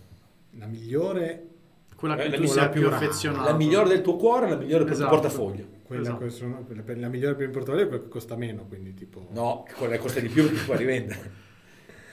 [0.59, 1.47] la migliore
[1.95, 2.97] Quella Eh, che la tu sei più più rara.
[2.97, 3.45] affezionato.
[3.51, 5.11] La migliore del tuo cuore, la migliore per il Esatto.
[5.13, 5.67] tuo portafoglio.
[5.87, 6.29] Quella, esatto.
[6.31, 9.29] sono, la migliore per importatore è quella che costa meno, quindi tipo...
[9.33, 11.43] No, quella che costa di più che puoi rivendere.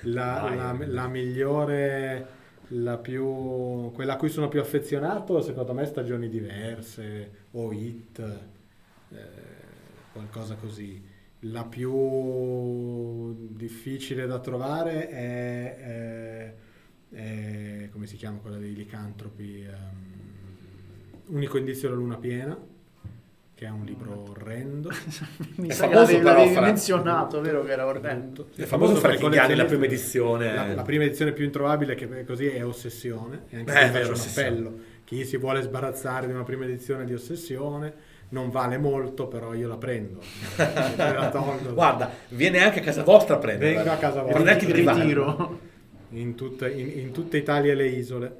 [0.03, 2.27] La, la, la, migliore,
[2.69, 8.19] la più, quella a cui sono più affezionato, secondo me, stagioni diverse o hit,
[9.09, 9.17] eh,
[10.11, 11.01] qualcosa così.
[11.45, 16.55] La più difficile da trovare è, è,
[17.09, 19.65] è come si chiama quella dei licantropi?
[19.65, 22.69] Um, unico indizio della luna piena
[23.61, 24.89] che è un libro orrendo.
[25.57, 28.47] Mi è sa che l'avevi, l'avevi menzionato, vero che era orrendo.
[28.55, 30.51] È famoso per i anni la prima edizione.
[30.51, 34.19] La, la, prima edizione più introvabile che così è Ossessione, e anche eh, vero, un
[34.19, 34.73] appello.
[35.03, 37.93] Chi si vuole sbarazzare di una prima edizione di Ossessione
[38.29, 40.21] non vale molto, però io la prendo.
[40.57, 43.75] la Guarda, viene anche a casa vostra a prendere.
[43.75, 44.39] Vengo a casa vostra.
[44.39, 45.59] Non è che ritiro.
[46.13, 48.35] In, tutta, in, in tutta Italia e le isole.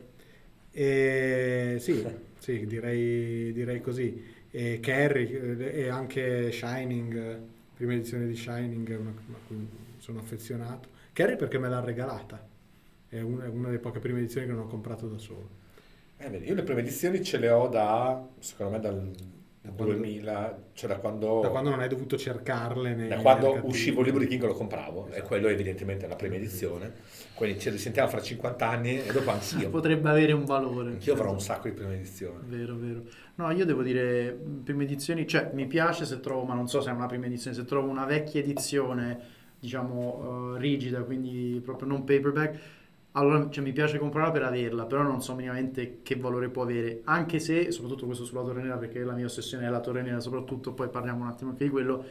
[0.71, 2.03] E sì,
[2.39, 7.39] sì direi, direi così e Carrie e anche Shining,
[7.75, 10.89] prima edizione di Shining, a cui sono affezionato.
[11.13, 12.45] Carrie perché me l'ha regalata,
[13.07, 15.59] è una, una delle poche prime edizioni che non ho comprato da solo.
[16.17, 19.11] Eh, io le prime edizioni ce le ho da, secondo me, dal
[19.61, 21.39] da 2000, cioè da quando...
[21.41, 22.95] Da quando non hai dovuto cercarle.
[22.95, 25.21] Nei, da quando uscivo il libro di King lo compravo, esatto.
[25.21, 26.91] e quello evidentemente è la prima edizione.
[27.35, 29.69] Quindi ci risentiamo fra 50 anni e dopo anch'io.
[29.71, 30.89] Potrebbe avere un valore.
[30.89, 32.39] Anch'io avrò un sacco di prime edizioni.
[32.45, 33.03] Vero, vero.
[33.35, 36.89] No, io devo dire, prime edizioni, cioè mi piace se trovo, ma non so se
[36.89, 39.19] è una prima edizione, se trovo una vecchia edizione,
[39.59, 42.59] diciamo, uh, rigida, quindi proprio non paperback,
[43.13, 47.01] allora cioè, mi piace comprarla per averla, però non so minimamente che valore può avere,
[47.05, 50.19] anche se, soprattutto questo sulla torre nera, perché la mia ossessione è la torre nera,
[50.19, 52.05] soprattutto, poi parliamo un attimo anche di quello,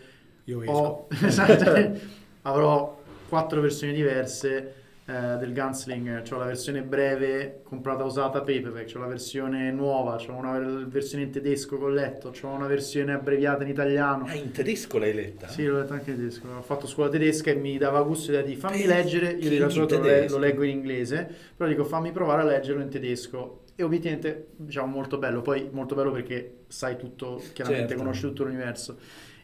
[0.44, 1.98] io ho, esatto,
[2.42, 4.74] avrò quattro versioni diverse
[5.10, 10.32] eh, del Gunslinger, ho la versione breve comprata usata paperback, ho la versione nuova, ho
[10.32, 14.26] una versione in tedesco con letto, ho una versione abbreviata in italiano.
[14.26, 15.48] Ah, in tedesco l'hai letta?
[15.48, 18.54] Sì, l'ho letta anche in tedesco, ho fatto scuola tedesca e mi dava gusto di
[18.54, 22.44] fammi leggere, io di solito lo, lo leggo in inglese, però dico fammi provare a
[22.44, 27.88] leggerlo in tedesco e obiettivamente diciamo molto bello, poi molto bello perché sai tutto, chiaramente
[27.88, 28.02] certo.
[28.02, 28.96] conosci tutto l'universo.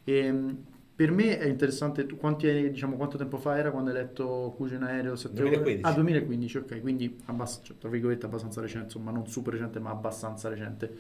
[0.05, 0.65] E, ehm,
[0.97, 4.83] per me è interessante, quanti, diciamo, quanto tempo fa era quando hai letto Cujo in
[4.83, 5.15] aereo?
[5.15, 5.81] 2015.
[5.83, 9.91] Ah, 2015, ok, quindi abbast- cioè, tra virgolette abbastanza recente, insomma non super recente ma
[9.91, 10.97] abbastanza recente.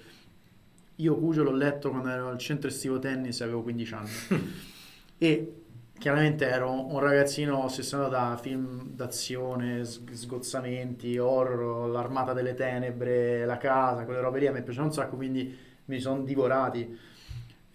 [0.96, 4.10] Io Cujo l'ho letto quando ero al centro estivo tennis e avevo 15 anni.
[5.16, 5.62] e
[5.98, 14.04] chiaramente ero un ragazzino ossessionato da film d'azione, sgozzamenti, horror, l'armata delle tenebre, la casa,
[14.04, 15.56] quelle robe lì a me piacevano un sacco, quindi
[15.86, 17.14] mi sono divorati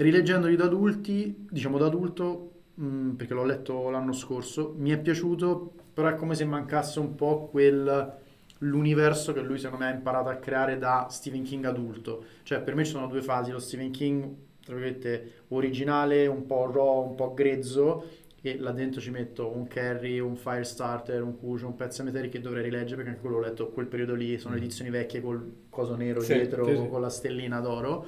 [0.01, 4.97] Rileggendoli da adulti, diciamo da adulto, mh, mm, perché l'ho letto l'anno scorso, mi è
[4.97, 8.19] piaciuto, però è come se mancasse un po' quel
[8.63, 12.23] l'universo che lui secondo me ha imparato a creare da Stephen King adulto.
[12.43, 16.69] Cioè per me ci sono due fasi, lo Stephen King tra virgolette originale, un po'
[16.71, 18.05] raw, un po' grezzo
[18.41, 22.39] e là dentro ci metto un Carry, un Firestarter, un Cujo, un pezzo Cemetery che
[22.39, 24.57] dovrei rileggere perché anche quello l'ho letto quel periodo lì, sono mm.
[24.57, 26.87] edizioni vecchie col coso nero sì, dietro sì, sì.
[26.87, 28.05] con la stellina d'oro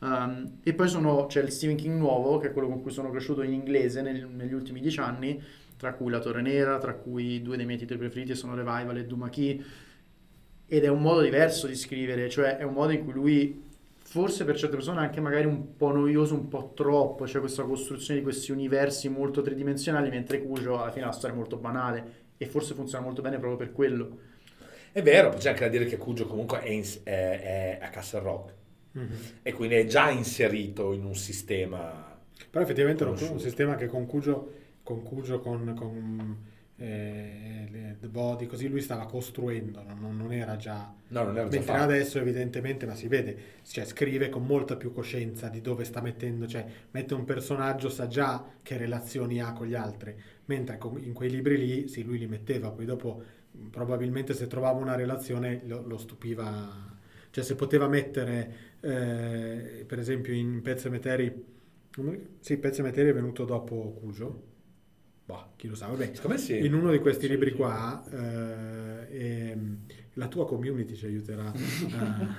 [0.00, 3.10] Um, e poi sono, c'è il Stephen King nuovo, che è quello con cui sono
[3.10, 5.42] cresciuto in inglese nel, negli ultimi dieci anni,
[5.76, 9.06] tra cui La Torre Nera, tra cui due dei miei titoli preferiti sono Revival e
[9.06, 9.64] Duma Key.
[10.66, 13.62] Ed è un modo diverso di scrivere, cioè è un modo in cui lui,
[14.02, 18.18] forse per certe persone anche magari un po' noioso, un po' troppo, cioè questa costruzione
[18.18, 22.46] di questi universi molto tridimensionali, mentre Cujo alla fine la storia è molto banale e
[22.46, 24.18] forse funziona molto bene proprio per quello.
[24.92, 28.20] È vero, c'è anche da dire che Cujo comunque è, in, è, è a Castle
[28.20, 28.53] Rock
[28.96, 29.12] mm-hmm.
[29.42, 32.18] e quindi è già inserito in un sistema.
[32.50, 33.32] Però effettivamente conosciuto.
[33.32, 34.52] un sistema che con Cugio,
[34.82, 36.36] con, con,
[36.76, 40.92] eh, The Body, così lui stava costruendo, non, non era già...
[41.08, 44.92] No, non era già Mentre adesso evidentemente, ma si vede, cioè, scrive con molta più
[44.92, 49.66] coscienza di dove sta mettendo, cioè mette un personaggio, sa già che relazioni ha con
[49.66, 50.14] gli altri,
[50.46, 53.22] mentre in quei libri lì, sì, lui li metteva, poi dopo
[53.70, 56.93] probabilmente se trovava una relazione lo, lo stupiva
[57.34, 61.44] cioè se poteva mettere, eh, per esempio in Pezze Meteri,
[62.38, 64.42] sì, Pezze Meteri è venuto dopo Cujo,
[65.24, 66.12] boh, chi lo sa, vabbè.
[66.36, 66.64] Sì.
[66.64, 67.56] In uno di questi sì, libri sì.
[67.56, 69.78] qua, eh, ehm,
[70.12, 71.52] la tua community ci aiuterà
[71.98, 72.38] a,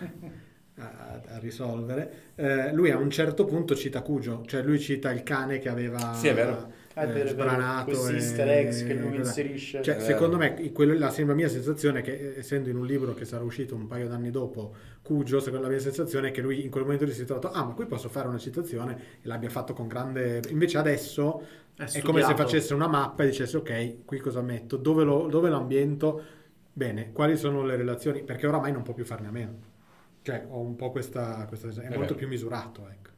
[0.75, 2.31] a, a risolvere.
[2.35, 6.13] Eh, lui a un certo punto cita Cujo, cioè lui cita il cane che aveva...
[6.13, 6.71] Sì, è vero
[7.03, 9.81] eh, vero, sbranato questi easter eggs che lui inserisce.
[9.81, 13.25] Cioè, secondo me quello, la, la mia sensazione è che essendo in un libro che
[13.25, 16.71] sarà uscito un paio d'anni dopo Cugio secondo la mia sensazione è che lui in
[16.71, 18.97] quel momento si è trovato ah ma qui posso fare una citazione?
[19.21, 23.27] E l'abbia fatto con grande invece adesso è, è come se facesse una mappa e
[23.27, 24.77] dicesse ok qui cosa metto?
[24.77, 26.23] Dove lo, dove lo ambiento?
[26.71, 28.23] Bene quali sono le relazioni?
[28.23, 29.73] Perché oramai non può più farne a meno.
[30.21, 33.09] Cioè ho un po' questa, questa è, è molto più misurato ecco.
[33.09, 33.14] E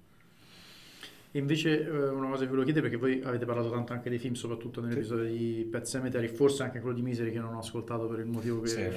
[1.32, 4.34] invece eh, una cosa che volevo chiedere, perché voi avete parlato tanto anche dei film,
[4.34, 8.20] soprattutto nell'episodio di Pet Cemetery, forse anche quello di Misery che non ho ascoltato per
[8.20, 8.88] il motivo che Sì,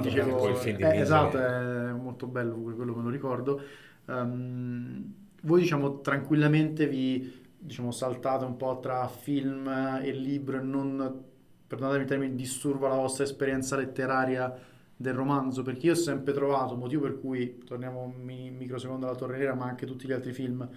[0.00, 3.60] dicevo, poi il film di eh, esatto, è molto bello, quello me lo ricordo.
[4.06, 9.66] Ehm, voi diciamo tranquillamente vi diciamo, saltate un po' tra film
[10.02, 11.22] e libro e non,
[11.66, 14.54] perdonatemi il termine, disturba la vostra esperienza letteraria
[14.96, 19.16] del romanzo, perché io ho sempre trovato, motivo per cui, torniamo un mi- microsecondo alla
[19.16, 20.68] Torre Nera, ma anche tutti gli altri film,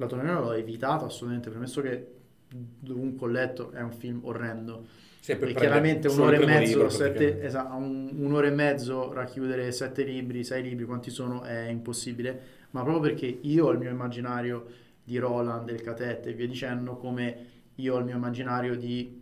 [0.00, 2.06] la Torre Nera l'ho evitato assolutamente, premesso che
[2.48, 4.86] dovunque ho letto è un film orrendo.
[5.20, 10.02] Sì, E chiaramente un'ora e mezzo, libro, sette, esatto, un- un'ora e mezzo racchiudere sette
[10.02, 14.66] libri, sei libri, quanti sono, è impossibile, ma proprio perché io ho il mio immaginario
[15.04, 19.20] di Roland, del Catette e via dicendo, come io ho il mio immaginario di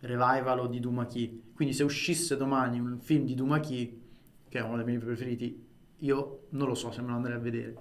[0.00, 1.52] Revival o di Dumaki.
[1.54, 4.00] Quindi se uscisse domani un film di Dumaki,
[4.48, 5.66] che è uno dei miei preferiti,
[5.98, 7.76] io non lo so se me lo andrei a vedere.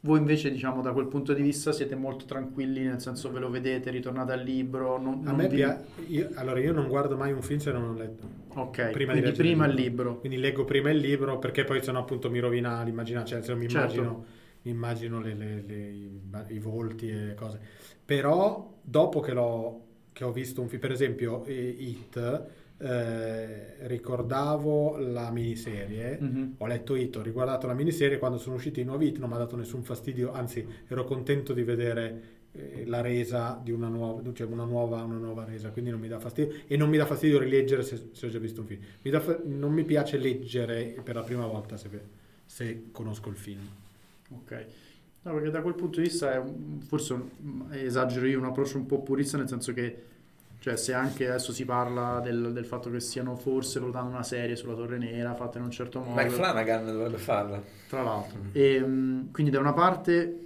[0.00, 3.50] Voi invece, diciamo, da quel punto di vista siete molto tranquilli, nel senso ve lo
[3.50, 6.30] vedete, ritornate al libro, non, A non me vi- piace.
[6.34, 8.26] Allora, io non guardo mai un film se non ho letto.
[8.54, 10.04] Ok, Prima di quindi prima il il libro.
[10.04, 10.18] libro.
[10.20, 13.94] Quindi leggo prima il libro perché poi sennò appunto mi rovina l'immaginazione, cioè, mi Certo.
[13.94, 14.24] immagino,
[14.62, 17.58] mi immagino le- le- le- i, volti e le cose.
[18.04, 19.82] Però dopo che, l'ho,
[20.12, 22.42] che ho visto un film, per esempio eh, It,
[22.78, 26.54] eh, ricordavo la miniserie, Mhm.
[26.58, 29.34] ho letto It, ho riguardato la miniserie, quando sono usciti i nuovi It non mi
[29.34, 34.22] ha dato nessun fastidio, anzi ero contento di vedere eh, la resa di una nuova,
[34.32, 37.04] cioè una nuova, una nuova resa, quindi non mi dà fastidio e non mi dà
[37.04, 38.80] fastidio rileggere se, se ho già visto un film.
[39.02, 41.88] Mi fa- non mi piace leggere per la prima volta se,
[42.46, 43.60] se conosco il film.
[44.30, 44.66] Ok.
[45.22, 48.78] No, perché da quel punto di vista è un- forse un- esagero io un approccio
[48.78, 50.02] un po' purista, nel senso che
[50.68, 54.56] cioè, se anche adesso si parla del, del fatto che stiano forse valutando una serie
[54.56, 57.62] sulla Torre Nera fatta in un certo modo, Mike Flanagan dovrebbe farla.
[57.86, 58.38] tra l'altro.
[58.52, 60.42] E, mh, quindi da una parte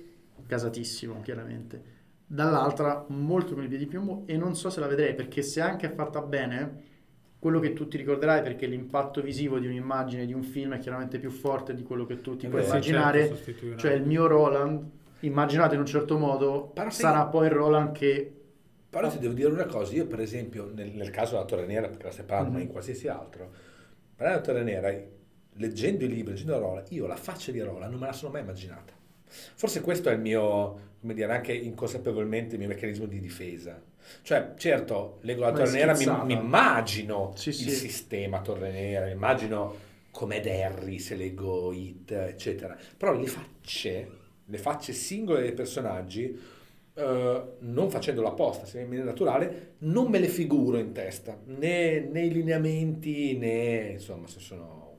[0.46, 1.90] gasatissimo, chiaramente.
[2.26, 5.60] Dall'altra molto con i piedi di piombo e non so se la vedrei perché se
[5.60, 6.90] anche è fatta bene,
[7.38, 11.18] quello che tu ti ricorderai perché l'impatto visivo di un'immagine di un film è chiaramente
[11.18, 13.28] più forte di quello che tu ti Eh puoi sì, immaginare.
[13.28, 13.76] certo.
[13.76, 14.82] Cioè il mio Roland,
[15.20, 18.36] immaginato in un certo modo, Però sarà poi il Roland che...
[18.92, 21.88] Però ti devo dire una cosa, io per esempio nel, nel caso della Torre Nera,
[21.88, 22.64] perché la stai parlando, ma Mhm.
[22.64, 23.50] in qualsiasi altro,
[24.14, 24.94] per la Torre Nera,
[25.54, 28.42] leggendo i libri, leggendo Rola, io la faccia di Rola non me la sono mai
[28.42, 28.92] immaginata.
[29.54, 33.80] Forse questo è il mio, come dire, anche inconsapevolmente il mio meccanismo di difesa.
[34.20, 37.70] Cioè, certo, leggo la Torre Nera, mi, mi immagino Sì, il sì.
[37.70, 39.74] sistema Torre Nera, mi immagino
[40.10, 42.76] com'è Derry se leggo It, eccetera.
[42.98, 44.10] Però le facce,
[44.44, 46.38] le facce singole dei personaggi,
[46.94, 52.00] eh, non facendolo apposta, se in maniera naturale, non me le figuro in testa, né
[52.00, 54.98] nei lineamenti né insomma se sono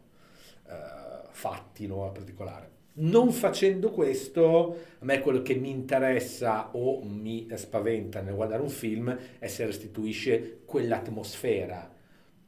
[0.68, 2.72] eh, fatti in modo particolare.
[2.96, 8.70] Non facendo questo, a me quello che mi interessa o mi spaventa nel guardare un
[8.70, 11.92] film è se restituisce quell'atmosfera.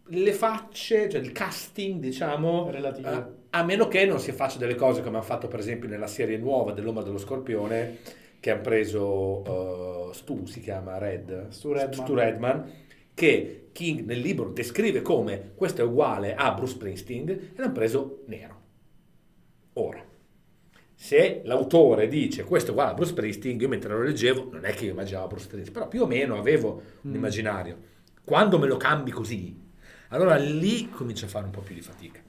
[0.09, 3.09] Le facce, cioè il casting, diciamo, Relativo.
[3.09, 6.05] eh, a meno che non si faccia delle cose come hanno fatto per esempio nella
[6.05, 7.97] serie nuova dell'Uomo dello Scorpione,
[8.45, 11.93] che hanno preso eh, Stu, si chiama Red, Stu Redman.
[11.93, 12.71] Stu Redman,
[13.15, 18.21] che King nel libro descrive come questo è uguale a Bruce Springsteen e l'hanno preso
[18.27, 18.61] nero.
[19.73, 20.05] Ora,
[20.93, 24.75] se l'autore dice questo è uguale a Bruce Springsteen, io mentre lo leggevo non è
[24.75, 27.15] che io immaginavo Bruce Springsteen, però più o meno avevo un Mm.
[27.15, 27.77] immaginario.
[28.23, 29.59] Quando me lo cambi così,
[30.09, 32.21] allora lì comincio a fare un po' più di fatica.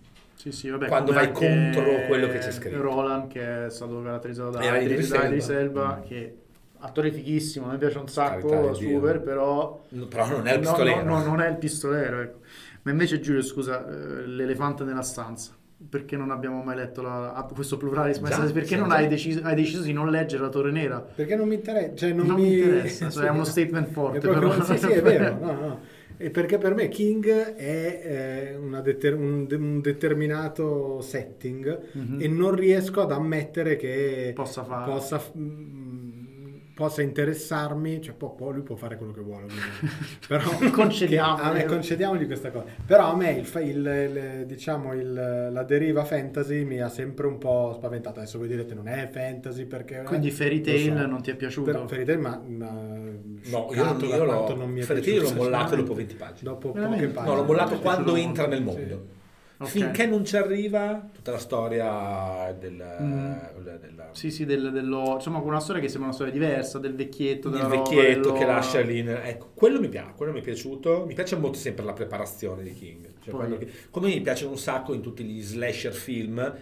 [0.46, 2.80] Sì, sì, vabbè, Quando vai contro quello che c'è scritto.
[2.80, 5.58] Roland che è stato caratterizzato da Idris, Elba.
[5.58, 6.06] Elba, Mm.
[6.08, 6.36] che
[6.78, 10.60] attore fighissimo, a me piace un sacco, Carità super, però No, Però non è il
[10.60, 11.02] pistolero.
[11.02, 12.38] No, no, non è il pistolero, ecco.
[12.82, 15.50] Ma invece Giulio, scusa, eh, l'elefante nella stanza.
[15.90, 18.20] Perché non abbiamo mai letto la- questo pluralis?
[18.22, 21.00] Già, perché sì, non hai deciso, hai deciso di non leggere la Torre Nera?
[21.00, 24.18] Perché non mi interessa, cioè non, Non, mi interessa, cioè, è uno statement forte.
[24.18, 24.64] È proprio- però.
[24.64, 25.36] sì, sì, è vero.
[25.40, 25.80] no, no.
[26.18, 32.18] E perché per me King è eh, una deter- un, un determinato setting Mhm.
[32.20, 34.90] e non riesco ad ammettere che Possa fare.
[34.90, 35.85] possa, mm,
[36.76, 39.46] possa interessarmi, cioè può- può- lui può fare quello che vuole,
[40.28, 41.52] però Concediamogli.
[41.54, 42.66] me- concediamogli questa cosa.
[42.84, 47.26] Però a me il, fa- il- il- diciamo il- la deriva fantasy mi ha sempre
[47.28, 48.18] un po' spaventato.
[48.20, 51.06] Adesso voi direte non è fantasy perché Quindi Fairy Lo Tail so.
[51.06, 51.70] non ti è piaciuto?
[51.70, 55.22] però Fairy Tail ma, ma No, io, da io l'ho, non mi è Fairy Tail
[55.22, 56.50] l'ho mollato dopo 20 pagine.
[56.50, 57.06] Dopo Veramente?
[57.06, 57.36] poche No, pagine.
[57.36, 59.06] l'ho mollato quando entra nel mondo.
[59.58, 59.68] Ok.
[59.68, 63.32] Finché non ci arriva tutta la storia del, Mm.
[63.62, 66.78] del- della- Sì, sì, del- dello, insomma, con una storia che sembra una storia diversa,
[66.78, 68.98] del vecchietto, il della roba, vecchietto dello- che lascia lì.
[68.98, 71.04] Ecco, quello mi piace, quello mi è piaciuto.
[71.06, 73.08] Mi piace molto sempre la preparazione di King.
[73.24, 76.54] Cioè che- come mi piace un sacco in tutti gli slasher film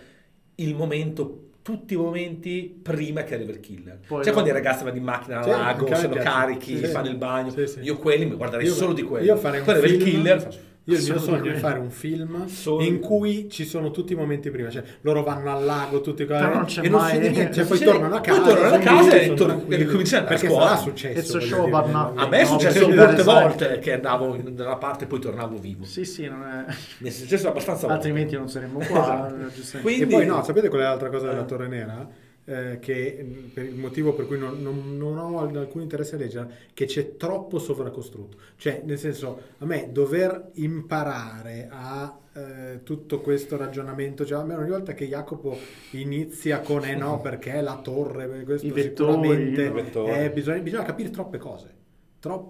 [0.57, 3.99] il momento tutti i momenti prima che arriva il killer.
[4.07, 4.33] Poi cioè no.
[4.33, 7.51] quando i ragazzi vanno in macchina al Sì, lago, sono carichi, Sì, fanno il bagno.
[7.51, 7.81] Sì, sì.
[7.81, 9.25] Io quelli mi guarderei Io- solo di quelli.
[9.27, 10.59] io farei Poi arriva il killer.
[10.87, 14.17] Io il mio sogno è fare un film Solo in cui ci sono tutti i
[14.17, 17.31] momenti prima, cioè loro vanno al lago, tutti Però non c'è e non mai- succede
[17.31, 19.49] niente, cioè, poi Sì, tornano a poi casa, tornano a sono casa e sono tor-
[19.49, 19.83] tranquilli.
[19.83, 20.65] e cominciano a perché scuola.
[20.67, 21.19] sarà successo.
[21.19, 22.19] It's a voglio show dire, about nothing.
[22.19, 25.07] A me è No, successo perché molte volte che andavo in- da una parte e
[25.07, 25.85] poi tornavo vivo.
[25.85, 26.75] Sì, sì, non è...
[26.99, 27.95] Mi è successo abbastanza volte.
[28.07, 29.27] altrimenti non saremmo qua.
[29.27, 29.35] Esatto.
[29.55, 29.81] giustamente.
[29.81, 31.45] Quindi- E poi no, sapete qual è l'altra cosa della.
[31.45, 32.07] Torre Nera?
[32.47, 36.19] Eh, che mh, per il motivo per cui non, non- non ho alcun interesse a
[36.19, 38.37] leggere, che c'è troppo sovracostrutto.
[38.57, 44.57] Cioè, nel senso, a me dover imparare a eh, tutto questo ragionamento, cioè a me
[44.57, 45.57] ogni volta che Jacopo
[45.93, 51.11] inizia con eh no, perché la torre, questo I vettori, sicuramente eh, bisogna, bisogna capire
[51.11, 51.73] troppe cose.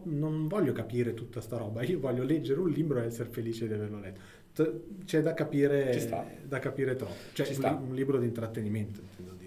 [0.05, 3.73] Non voglio capire tutta sta roba, io voglio leggere un libro e essere felice di
[3.75, 4.21] averlo letto.
[5.05, 5.91] C'è da capire,
[6.47, 7.13] da capire troppo.
[7.33, 7.47] Cioè,
[7.89, 9.44] un libro di intrattenimento, intendo dire.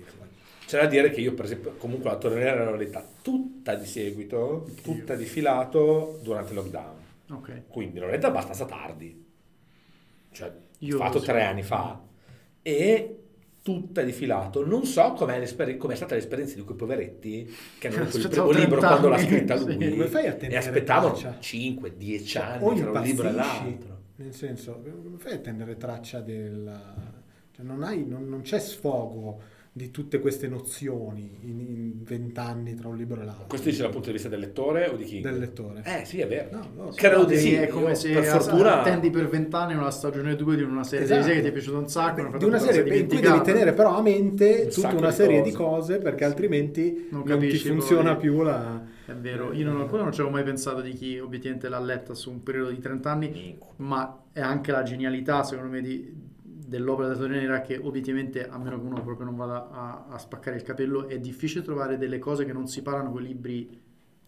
[0.67, 3.85] C'è da dire che io, per esempio, comunque la Torre Nera l'ho letta tutta di
[3.85, 6.95] seguito, tutta di filato durante il lockdown.
[7.29, 7.61] Ok.
[7.69, 9.25] Quindi l'ho letta abbastanza tardi.
[10.29, 11.25] Cioè, Io fatto sì.
[11.25, 12.03] tre anni fa.
[12.61, 13.19] E
[13.63, 14.65] tutta di filato.
[14.65, 15.41] Non so com'è,
[15.77, 17.49] com'è stata l'esperienza di quei poveretti
[17.79, 19.63] che hanno letto il primo libro 30 quando l'ha anni, scritta sì.
[19.63, 19.89] lui.
[19.89, 21.39] Come fai a e aspettavano traccia?
[21.39, 24.01] 5-10 anni O tra un libro e l'altro.
[24.17, 26.81] nel senso, come fai a tenere traccia del...
[27.55, 32.87] Cioè non, hai, non, non c'è sfogo di tutte queste nozioni in- in vent'anni tra
[32.89, 33.45] un libro e l'altro.
[33.47, 35.21] Questo dice dal punto di vista del lettore o di chi?
[35.21, 35.81] Del lettore.
[35.85, 36.49] Eh sì, è vero.
[36.51, 40.35] No, no, Credo di Sì, è come se per fortuna attendi per vent'anni una stagione
[40.35, 41.19] 2 di una serie Esatto.
[41.21, 42.37] di serie che ti è piaciuta un sacco.
[42.37, 45.37] di una serie in cui devi tenere però a mente tutta sacco una di serie
[45.39, 45.49] cose.
[45.51, 48.21] di cose perché altrimenti Non non, ti capisci funziona poi.
[48.21, 48.95] più la...
[49.05, 52.13] È vero, io non, ancora non ci avevo mai pensato di chi obiettivamente l'ha letta
[52.13, 56.13] su un periodo di 30 anni, ma è anche la genialità, secondo me, di-
[56.67, 60.17] dell'opera della Torre Nera che obiettivamente, a meno che uno proprio non vada a, a
[60.17, 63.81] spaccare il capello, è difficile trovare delle cose che non si parlano con i libri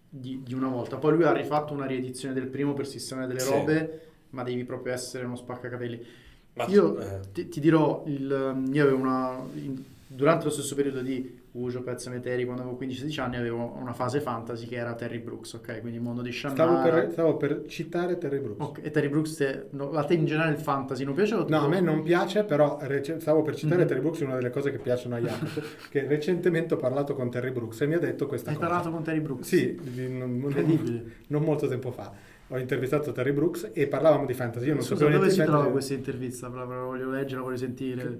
[0.09, 0.97] di, di una volta.
[0.97, 3.49] Poi lui ha rifatto una riedizione del primo per sistemare delle Sì.
[3.51, 6.05] robe, ma devi proprio essere uno spaccacapelli.
[6.53, 7.19] Ma- Io eh.
[7.33, 12.09] ti, ti dirò, il, io avevo una, in- durante lo stesso periodo di Ujo, Pezza
[12.09, 15.79] Meteri, quando avevo 15-16 anni, avevo una fase fantasy che era Terry Brooks, ok?
[15.81, 16.89] Quindi il mondo di Stavo Shannara.
[17.01, 18.65] per, stavo per citare Terry Brooks.
[18.65, 21.35] Ok, E Terry Brooks, te- no, a te in generale il fantasy non piace?
[21.35, 23.87] o No, a me non piace, però rec- stavo per citare Mhm.
[23.87, 27.51] Terry Brooks, una delle cose che piacciono a Jacopo, che recentemente ho parlato con Terry
[27.51, 28.67] Brooks e mi ha detto questa Hai cosa.
[28.67, 29.47] parlato con Terry Brooks?
[29.47, 31.03] Sì, non, non- Incredibile.
[31.27, 32.11] non molto tempo fa.
[32.51, 34.65] Ho intervistato Terry Brooks e parlavamo di fantasy.
[34.69, 36.47] Io non Scusa, sapevo dove si trova questa intervista?
[36.47, 38.19] La la voglio leggere, la voglio sentire.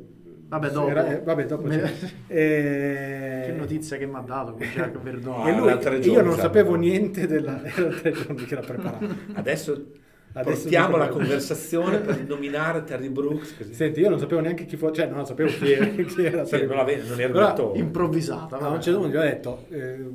[0.50, 0.90] Vabbè, dopo.
[0.90, 1.94] Era- eh, vabbè, dopo Me- c'è.
[2.28, 5.50] E- Che notizia che mi ha dato con Jack Verdone.
[5.50, 6.42] E Ah, lui, io giorni, non sa.
[6.42, 7.64] sapevo niente della...
[7.64, 9.08] Era tre giorni che era preparato.
[9.34, 9.86] Adesso,
[10.34, 13.58] Adesso portiamo la conversazione per nominare Terry Brooks.
[13.58, 13.74] Così.
[13.76, 16.52] Senti, io non sapevo neanche chi fosse, cioè non sapevo chi era, chi era Sì,
[16.52, 16.94] Terry non, Brooks.
[17.00, 17.76] ave- non era Però.
[17.76, 18.56] Improvvisata.
[18.56, 18.76] A vabbè.
[18.76, 20.06] un certo punto gli ho detto, eh,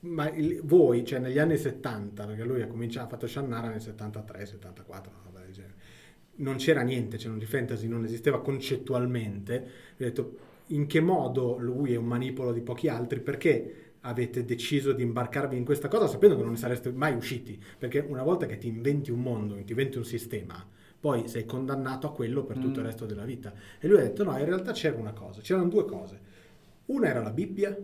[0.00, 3.80] ma il- voi, cioè negli anni 70, perché lui ha cominciato, ha fatto Shannara nel
[3.80, 5.74] 73, 74, una roba del genere,
[6.42, 9.54] non c'era niente, cioè di fantasy non esisteva concettualmente,
[9.92, 10.36] ho detto
[10.68, 15.56] in che modo lui è un manipolo di pochi altri, perché avete deciso di imbarcarvi
[15.56, 18.66] in questa cosa sapendo che non ne sareste mai usciti, perché una volta che ti
[18.68, 20.64] inventi un mondo, ti inventi un sistema,
[20.98, 22.88] poi sei condannato a quello per tutto il Mm.
[22.88, 23.52] resto della vita.
[23.78, 26.20] E lui ha detto no, in realtà c'era una cosa, c'erano due cose.
[26.86, 27.76] Una era la Bibbia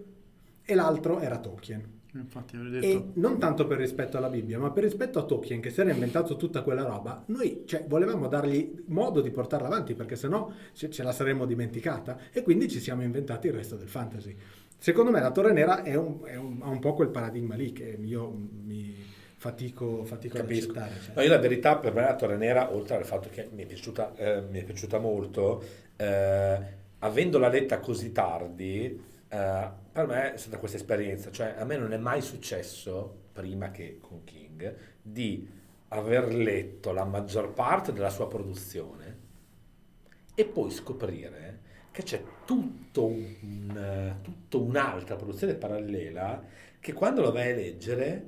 [0.64, 1.97] e l'altro era Tolkien.
[2.14, 2.86] Infatti, avrei detto.
[2.86, 5.90] E non tanto per rispetto alla Bibbia, ma per rispetto a Tolkien che si era
[5.90, 10.90] inventato tutta quella roba, noi cioè, volevamo dargli modo di portarla avanti perché sennò ce,
[10.90, 14.34] ce la saremmo dimenticata e quindi ci siamo inventati il resto del fantasy.
[14.78, 17.72] Secondo me la Torre Nera è un, è un- ha un po' quel paradigma lì
[17.72, 18.30] che io
[18.64, 18.94] mi
[19.36, 20.70] fatico, fatico ad Capisco.
[20.70, 21.00] accettare.
[21.04, 21.14] cioè.
[21.14, 23.66] No, io la verità per me la Torre Nera, oltre al fatto che mi è
[23.66, 25.62] piaciuta, eh, mi è piaciuta molto,
[25.96, 26.58] eh,
[27.00, 31.30] avendola letta così tardi, eh, per me è stata questa esperienza.
[31.30, 35.48] Cioè, a me non è mai successo, prima che con King, di
[35.88, 39.26] aver letto la maggior parte della sua produzione
[40.34, 41.60] e poi scoprire
[41.90, 46.44] che c'è tutto un, tutto un'altra produzione parallela
[46.78, 48.26] che quando lo vai a leggere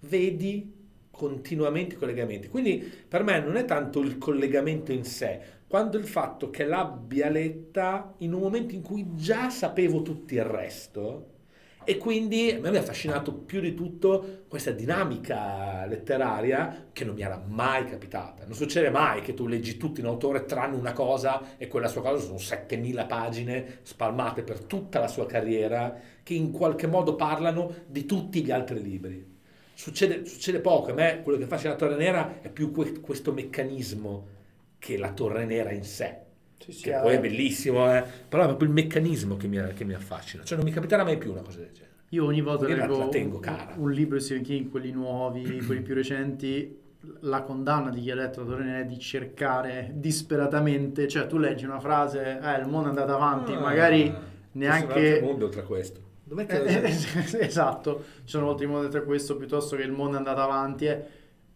[0.00, 0.76] vedi
[1.10, 2.48] continuamente i collegamenti.
[2.48, 7.28] Quindi per me non è tanto il collegamento in sé, quanto il fatto che l'abbia
[7.28, 11.36] letta in un momento in cui già sapevo tutto il resto.
[11.84, 17.14] E quindi a me mi ha affascinato più di tutto questa dinamica letteraria che non
[17.14, 18.44] mi era mai capitata.
[18.44, 22.02] Non succede mai che tu leggi tutto in autore tranne una cosa e quella sua
[22.02, 27.72] cosa sono 7000 pagine spalmate per tutta la sua carriera che in qualche modo parlano
[27.86, 29.36] di tutti gli altri libri.
[29.72, 34.36] Succede, succede poco, a me quello che fa Torre Nera è più que- questo meccanismo
[34.78, 36.26] che la Torre Nera in sé.
[36.58, 38.04] Sì, sì, che poi è bellissimo, eh.
[38.28, 40.42] però è proprio il meccanismo che mi, che mi, affascina.
[40.44, 41.94] Cioè non mi capiterà mai più una cosa del genere.
[42.10, 45.94] Io ogni volta che leggo un, un, libro di Stephen King, quelli nuovi, quelli più
[45.94, 46.78] recenti,
[47.20, 51.64] la condanna di chi ha letto la Torre è di cercare disperatamente, cioè tu leggi
[51.64, 54.12] una frase, eh, il mondo è andato avanti, ah, magari
[54.52, 55.18] neanche...
[55.22, 56.06] Un mondo oltre questo.
[56.24, 60.16] Dov'è che eh, eh, esatto, ci sono molti modi oltre questo piuttosto che il mondo
[60.16, 61.04] è andato avanti eh,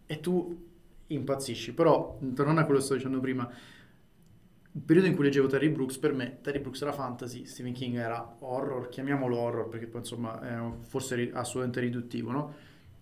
[0.05, 0.71] e tu
[1.07, 1.73] impazzisci.
[1.73, 3.49] Però, tornando a quello che stavo dicendo prima,
[4.75, 7.95] il periodo in cui leggevo Terry Brooks, per me Terry Brooks era fantasy, Stephen King
[7.95, 12.53] era horror, chiamiamolo horror perché poi insomma è forse assolutamente riduttivo, no?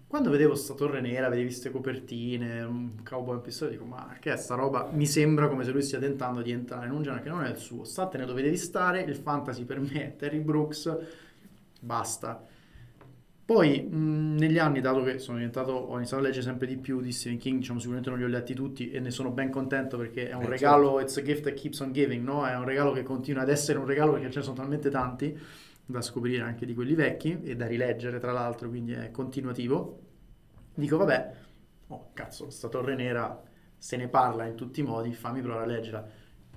[0.06, 4.34] Quando vedevo sta torre nera, vedevi queste copertine, un cowboy in pistola, dico ma che
[4.34, 4.89] è sta roba?
[4.91, 7.49] Mi sembra come se lui stia tentando di entrare in un genere che non è
[7.49, 7.86] il suo.
[7.86, 10.97] Statene dove devi stare, il fantasy per me è Terry Brooks,
[11.80, 12.45] basta.
[13.52, 17.02] Poi mh, negli anni, dato che sono diventato, ho iniziato a leggere sempre di più
[17.02, 19.97] di Stephen King, diciamo sicuramente non li ho letti tutti e ne sono ben contento
[19.97, 21.02] perché è un eh, regalo, certo.
[21.02, 22.47] it's a gift that keeps on giving, no?
[22.47, 25.38] È un regalo che continua ad essere un regalo perché ce ne sono talmente tanti
[25.86, 29.99] da scoprire anche di quelli vecchi e da rileggere tra l'altro, quindi è continuativo.
[30.74, 31.34] Dico vabbè,
[31.88, 33.38] oh cazzo, sta torre nera
[33.78, 36.08] se ne parla in tutti i modi, fammi provare a leggerla.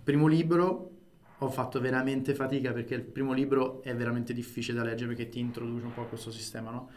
[0.04, 0.93] Primo libro,
[1.38, 5.40] ho fatto veramente fatica perché il primo libro è veramente difficile da leggere perché ti
[5.40, 6.90] introduce un po' a questo sistema, no?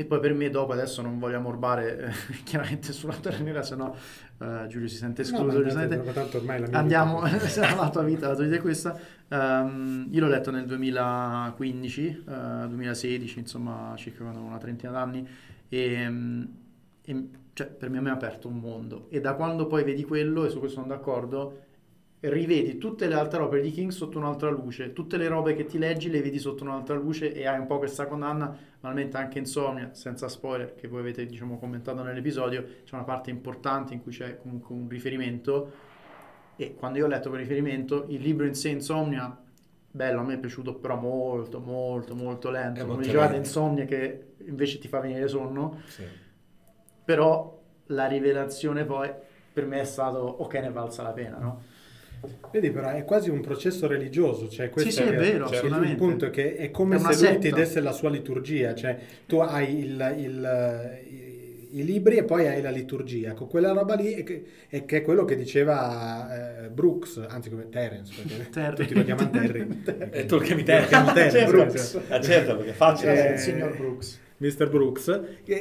[0.00, 2.12] E poi per me dopo adesso non voglio ammorbare eh,
[2.42, 3.94] chiaramente sulla nera, se no
[4.38, 5.60] uh, Giulio si sente escluso.
[5.60, 8.98] No, andate, tanto ormai la Andiamo, la tua vita, la tua vita è questa.
[9.28, 15.28] Um, io l'ho letto nel 2015, uh, 2016, insomma circa una trentina d'anni
[15.68, 16.46] e,
[17.02, 20.46] e cioè, per me mi ha aperto un mondo e da quando poi vedi quello,
[20.46, 21.64] e su questo sono d'accordo,
[22.20, 25.78] rivedi tutte le altre opere di King sotto un'altra luce, tutte le robe che ti
[25.78, 29.94] leggi le vedi sotto un'altra luce e hai un po' questa condanna, banalmente anche Insomnia,
[29.94, 34.36] senza spoiler, che voi avete diciamo commentato nell'episodio, c'è una parte importante in cui c'è
[34.36, 35.88] comunque un riferimento.
[36.56, 39.34] E quando io ho letto quel riferimento, il libro in sé Insomnia,
[39.90, 44.78] bello, a me è piaciuto però molto, molto, molto lento, come dicevate Insomnia che invece
[44.78, 46.04] ti fa venire sonno, sì.
[47.02, 49.10] però la rivelazione poi
[49.52, 51.78] per me è stato ok ne valsa la pena, no?
[52.52, 54.48] Vedi, però è quasi un processo religioso.
[54.48, 57.30] Cioè questo sì, sì, è, vero, cioè, Il punto è che è come è se
[57.30, 62.24] lui ti desse la sua liturgia, cioè tu hai il, il, i, i libri e
[62.24, 63.34] poi hai la liturgia.
[63.34, 67.50] Con quella roba lì è che, è, che è quello che diceva eh, Brooks, anzi
[67.50, 68.74] come Terence, perché Terry.
[68.82, 69.82] tutti lo chiamano Terry.
[70.10, 70.88] e tu lo chiami Terry.
[71.14, 71.46] Terry.
[71.50, 72.00] Brooks.
[72.08, 73.28] Ah, certo, perché facile.
[73.28, 74.20] Eh, il signor Brooks.
[74.40, 74.70] Mr.
[74.70, 75.08] Brooks,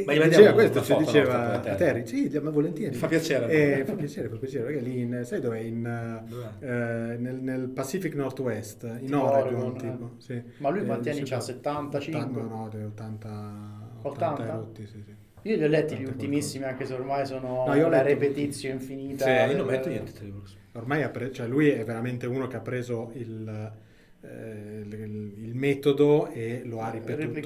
[0.05, 2.95] ma gli diceva questo, ci diceva a Terry, sì, ma volentieri.
[2.95, 3.79] Fa piacere.
[3.79, 5.59] Eh, fa piacere, fa piacere, perché lì, in, sai dov'è?
[5.59, 5.85] In,
[6.59, 10.11] eh, nel, nel, Pacific Northwest, in Oregon, Oregon tipo.
[10.17, 10.21] Eh.
[10.21, 10.41] Sì.
[10.57, 11.39] Ma lui quanti eh, anni ha?
[11.41, 12.41] 75?
[12.41, 13.27] 80, no, 80,
[14.01, 15.15] 80, 80 rotti, sì, sì.
[15.41, 19.25] Io li ho letti gli ultimissimi, anche se ormai sono no, la repetizio infinita.
[19.25, 20.55] Sì, io non metto niente Terry Brooks.
[20.73, 23.71] Ormai ha pre- cioè lui è veramente uno che ha preso il
[24.21, 27.39] eh, il, metodo e lo ha ripetuto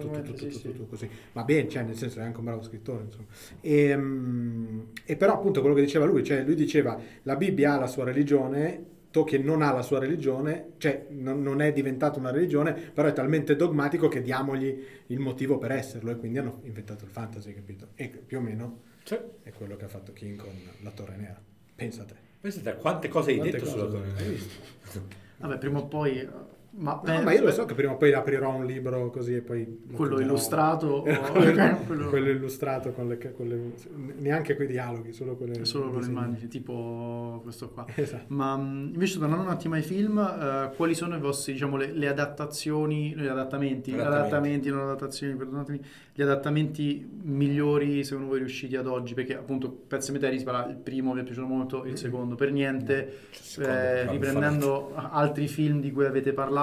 [0.00, 1.08] tutto, tutto, così.
[1.32, 3.26] Ma bene cioè nel senso è anche un bravo scrittore insomma.
[3.60, 7.78] E, um, e, però appunto quello che diceva lui cioè lui diceva la Bibbia ha
[7.78, 12.30] la sua religione Tolkien non ha la sua religione cioè non, non è diventata una
[12.30, 17.04] religione però è talmente dogmatico che diamogli il motivo per esserlo e quindi hanno inventato
[17.04, 17.88] il fantasy capito?
[17.94, 19.18] E più o meno sì.
[19.42, 20.52] è quello che ha fatto King con
[20.82, 21.40] la Torre Nera.
[21.74, 22.14] Pensa a te.
[22.40, 25.88] Pensa a te quante cose hai quante detto cose sulla Torre Nera Vabbè, prima o
[25.88, 26.28] poi...
[26.70, 29.40] Ma, no, ma io lo so che prima o poi aprirò un libro così e
[29.40, 29.86] poi...
[29.92, 31.02] Quello illustrato?
[31.32, 32.08] quello, quello...
[32.08, 33.72] quello, illustrato con le, con le,
[34.18, 35.64] Neanche quei dialoghi, solo con le...
[35.64, 37.86] Solo con le immagini, tipo questo qua.
[37.94, 38.24] Esatto.
[38.28, 42.06] Ma invece tornando un attimo ai film, uh, quali sono i vostri, diciamo, le, le
[42.06, 45.80] adattazioni, gli adattamenti, adattamenti, adattamenti, non adattazioni, perdonatemi,
[46.18, 49.14] gli adattamenti migliori secondo voi riusciti ad oggi?
[49.14, 53.18] Perché appunto Pezzi Meteris, il primo mi è piaciuto molto, il secondo per niente.
[53.56, 56.57] No, eh, riprendendo altri film di cui avete parlato,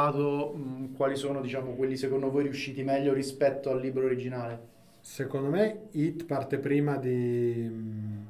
[0.54, 4.74] mh, mm, quali sono diciamo quelli secondo voi riusciti meglio rispetto al libro originale?
[5.00, 7.70] Secondo me It parte prima di...
[7.70, 8.24] Mm,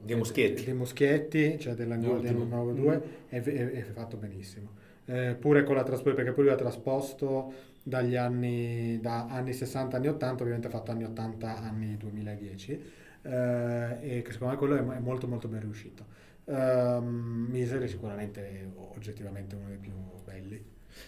[0.00, 0.64] di Muschietti.
[0.64, 3.00] Di Muschietti, cioè della Guardian 92, mm.
[3.28, 4.70] è, è, è, fatto benissimo.
[5.06, 7.52] Eh, pure con la trasposizione, perché poi lui ha trasposto
[7.82, 12.82] dagli anni, da anni 60, anni 80, ovviamente ha fatto anni 80, anni 2010,
[13.22, 16.04] eh, e secondo me quello è, è molto molto ben riuscito.
[16.44, 19.92] Um, Misery sicuramente è oggettivamente uno dei più.
[19.92, 20.17] Dei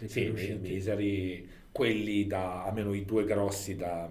[0.05, 4.09] sì, più Misery, quelli da, almeno i due grossi da,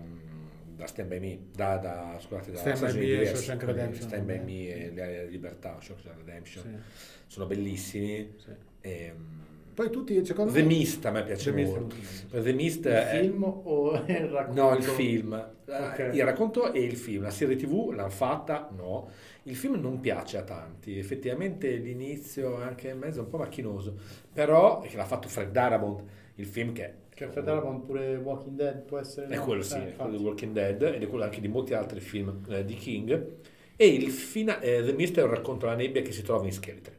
[0.75, 4.07] da Stand By Me, da, da, scusate, da Stand By Me e Shawshank Redemption.
[4.07, 7.23] Stand By Me e La Libertà, Shawshank Redemption, sì.
[7.27, 8.33] sono bellissimi.
[8.37, 8.49] Sì.
[8.81, 9.25] E, ehm,
[9.73, 10.67] Poi tutti, secondo The me...
[10.67, 11.95] Mist a me piace The Mist è molto.
[11.95, 13.19] molto The Mist Il è...
[13.21, 14.61] film o il racconto?
[14.61, 15.33] No, il film.
[15.33, 16.09] Eh, Ok.
[16.13, 17.21] Il racconto e il film.
[17.21, 18.69] La serie TV l'hanno fatta?
[18.75, 19.07] No.
[19.49, 20.97] Il film non piace a tanti.
[20.99, 23.97] Effettivamente l'inizio, anche in mezzo, è un po' macchinoso.
[24.31, 26.03] Però, che l'ha fatto Fred Darabont,
[26.35, 26.93] il film che...
[27.09, 29.25] Che Fred Darabont pure Walking Dead può essere...
[29.25, 29.43] È no?
[29.43, 31.99] quello sì, Eh, è quello di Walking Dead ed è quello anche di molti altri
[31.99, 33.27] film eh, di King.
[33.75, 36.51] E il fina- eh, The Mist è un racconto alla nebbia che si trova in
[36.51, 36.93] scheletri.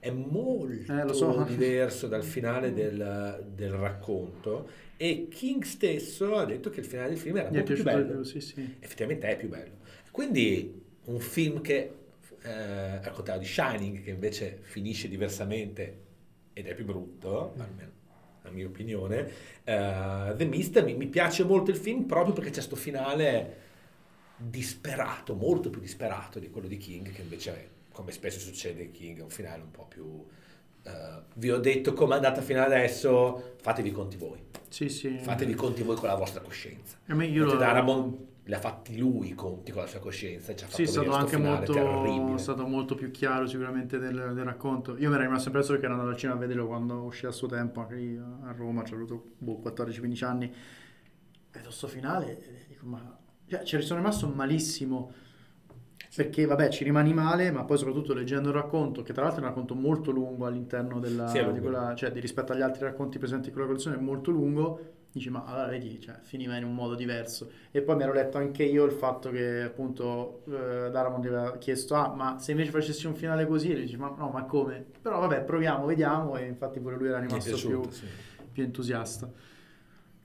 [0.00, 1.44] È molto Eh, so.
[1.44, 7.18] diverso dal finale del, del racconto e King stesso ha detto che il finale del
[7.18, 8.04] film era è molto più bello.
[8.04, 8.78] più, sì, sì.
[8.80, 9.78] Effettivamente è più bello.
[10.10, 11.92] Quindi un film che,
[12.42, 16.06] eh, al contrario di Shining, che invece finisce diversamente
[16.52, 17.90] ed è più brutto, almeno
[18.42, 19.28] la mia opinione,
[19.64, 23.58] eh, The Mist mi, mi piace molto il film proprio perché c'è questo finale
[24.36, 27.70] disperato, molto più disperato di quello di King, che invece,
[28.00, 30.24] come spesso succede in King, è un finale un po' più...
[30.84, 34.38] eh, vi ho detto com'è andata fino adesso, fatevi i conti voi.
[34.68, 35.18] Sì, sì.
[35.18, 36.96] Fatevi i conti voi con la vostra coscienza.
[37.06, 40.00] A me io Mentre lo- Darabont li ha fatti lui i conti con la sua
[40.00, 42.34] coscienza e ci ha Sì, è stato anche molto, terribile.
[42.34, 44.96] è stato molto più chiaro sicuramente del, del racconto.
[44.96, 47.30] Io mi ero rimasto impresso perché ero andato al cinema a vederlo quando uscì a
[47.30, 50.52] suo tempo, anche lì a Roma, ci ho avuto boh, 14-15 anni.
[51.52, 53.18] Vedo sto finale e dico, ma...
[53.46, 55.12] Cioè, ci sono rimasto malissimo.
[56.14, 59.42] Perché, vabbè, ci rimani male, ma poi soprattutto leggendo il racconto, che tra l'altro è
[59.44, 61.52] un racconto molto lungo all'interno della, Sì, lungo.
[61.52, 64.80] di quella, cioè di rispetto agli altri racconti presenti in quella collezione, è molto lungo.
[65.12, 67.50] Dici, ma allora vedi, cioè, finiva in un modo diverso.
[67.72, 71.58] E poi mi ero letto anche io il fatto che appunto eh, Daramon gli aveva
[71.58, 74.84] chiesto, ah, ma se invece facessi un finale così, e dici, ma no, ma come?
[75.02, 76.36] Però vabbè, proviamo, vediamo.
[76.36, 78.04] E infatti pure lui era rimasto piaciuto, più, sì.
[78.52, 79.28] più entusiasta.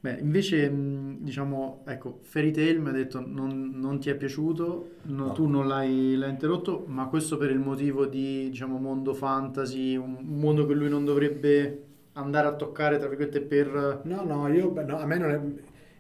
[0.06, 0.72] Beh, invece,
[1.20, 5.32] diciamo, ecco, Fairy Tail mi ha detto non, non ti è piaciuto, no, No.
[5.34, 10.18] tu non l'hai, l'hai interrotto, ma questo per il motivo di, diciamo, mondo fantasy, un
[10.22, 11.84] mondo che lui non dovrebbe
[12.14, 14.02] andare a toccare, tra virgolette, per...
[14.04, 15.42] No, no, io, no, a me non è...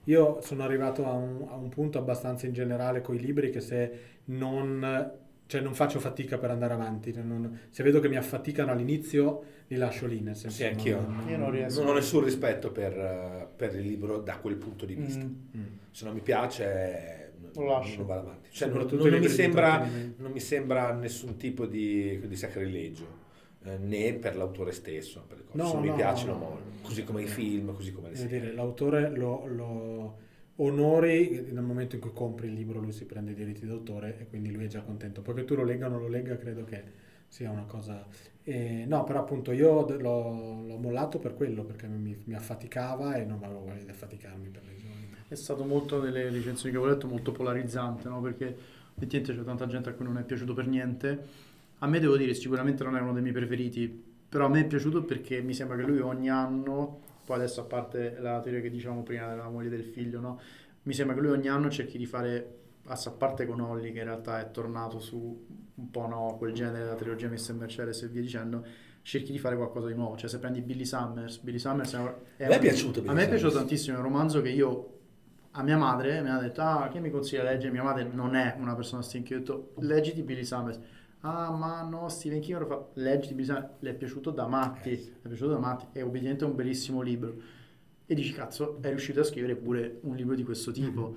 [0.03, 3.60] Io sono arrivato a un, a un punto abbastanza in generale con i libri che
[3.60, 3.91] se
[4.26, 5.12] non,
[5.47, 9.41] cioè non faccio fatica per andare avanti, cioè non- se vedo che mi affaticano all'inizio
[9.68, 11.01] li lascio lì, nel senso Sì, anch'io.
[11.01, 11.82] non- Io non riesco.
[11.82, 15.24] Non ho nessun rispetto per, eh, per il libro da quel punto di vista.
[15.24, 15.34] Mm.
[15.57, 15.63] Mm.
[15.91, 17.97] Se non mi piace, Lo lascio.
[17.97, 18.49] non vado avanti.
[18.51, 19.88] Cioè, non, non mi sembra,
[20.18, 23.24] non mi sembra nessun tipo di, di sacrilegio.
[23.68, 25.57] eh, né per l'autore stesso, per le cose.
[25.57, 26.38] No, se non mi no, piacciono no.
[26.38, 28.39] molto, così come i film, così come le serie.
[28.39, 30.18] dire, l'autore lo, lo
[30.57, 34.28] onori nel momento in cui compri il libro, lui si prende i diritti d'autore e
[34.28, 35.22] quindi lui è già contento.
[35.24, 36.84] Poi che tu lo legga o non lo legga, credo che
[37.36, 38.07] sia una cosa...
[38.43, 43.25] eh, no, però appunto io l'ho, l'ho mollato per quello, perché mi, mi affaticava e
[43.25, 45.09] non avevo voglia di affaticarmi per le giovani.
[45.27, 48.21] È stato molto delle recensioni che avevo letto molto polarizzante, no?
[48.21, 48.55] Perché
[48.95, 51.25] effettivamente c'è tanta gente a cui non è piaciuto per niente.
[51.79, 54.65] A me devo dire, sicuramente non è uno dei miei preferiti, però a me è
[54.65, 58.69] piaciuto perché mi sembra che lui ogni anno, poi adesso a parte la teoria che
[58.69, 60.39] dicevamo prima della moglie del figlio, no?
[60.83, 64.05] Mi sembra che lui ogni anno cerchi di fare, a parte con Holly, che in
[64.05, 67.53] realtà è tornato su un po' no, quel genere, la trilogia Mr.
[67.53, 68.63] Mercedes e via dicendo,
[69.01, 70.15] cerchi di fare qualcosa di nuovo.
[70.17, 71.97] Cioè se prendi Billy Summers, Billy Summers è,
[72.38, 74.49] è A me è piaciuto A Billy me è piaciuto tantissimo, è un romanzo che
[74.49, 74.91] io
[75.51, 77.71] a mia madre mi ha detto ah che mi consiglia di leggere?
[77.71, 80.79] Mia madre non è una persona stinchi ho detto leggiti Billy Summers.
[81.21, 82.86] Ah ma no Stephen King ora fa.
[82.93, 83.69] Leggiti Billy Summers.
[83.79, 87.36] Le è piaciuto da matti Eh è piaciuto da matti è obiettivamente un bellissimo libro.
[88.05, 91.15] E dici cazzo è riuscito a scrivere pure un libro di questo tipo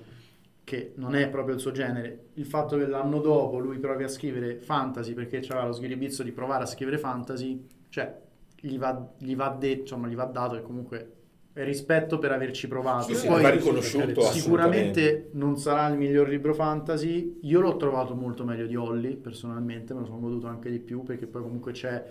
[0.69, 4.07] che non è proprio il suo genere il fatto che l'anno dopo lui provi a
[4.07, 8.15] scrivere fantasy perché c'aveva lo sghiribizzo di provare a scrivere fantasy cioè
[8.61, 11.13] gli va, gli va detto insomma gli va dato e comunque
[11.53, 14.21] rispetto per averci provato Sì, sì, Poi- va riconosciuto.
[14.21, 17.39] Sicuramente non sarà il miglior libro fantasy.
[17.41, 21.03] Io l'ho trovato molto meglio di Holly, personalmente, me lo sono goduto anche di più
[21.03, 22.01] perché poi comunque c'è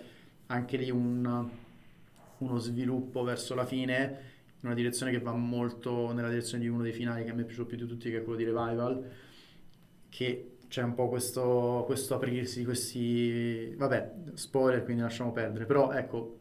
[0.47, 1.47] anche lì un-
[2.39, 4.17] uno sviluppo verso la fine
[4.61, 7.41] in una direzione che va molto nella direzione di uno dei finali che a me
[7.43, 9.09] è piaciuto più di tutti, che è quello di Revival,
[10.09, 13.73] che c'è un po' questo, questo aprirsi di questi...
[13.75, 16.37] Vabbè, spoiler, quindi lasciamo perdere, però ecco,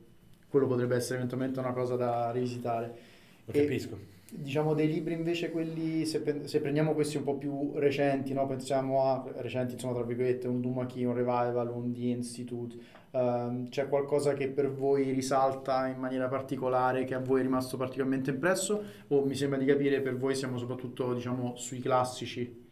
[0.48, 2.98] quello potrebbe essere eventualmente una cosa da rivisitare.
[3.44, 3.98] Lo E- capisco.
[4.30, 8.46] Diciamo dei libri invece quelli, se, se prendiamo questi un po' più recenti, no?
[8.46, 12.76] pensiamo a recenti insomma tra virgolette, un Dumaki, un Revival, un The Institute,
[13.12, 17.78] ehm, c'è qualcosa che per voi risalta in maniera particolare, che a voi è rimasto
[17.78, 22.66] particolarmente impresso o mi sembra di capire per voi siamo soprattutto diciamo sui classici?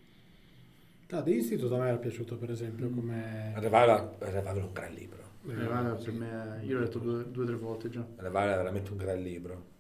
[1.09, 3.53] Ah, The Institute a me era piaciuto per esempio come...
[3.55, 5.25] Revival, Revival è un gran libro.
[5.47, 8.05] Revival per me, io l'ho letto due o tre volte già.
[8.17, 9.75] Revival è veramente un gran libro.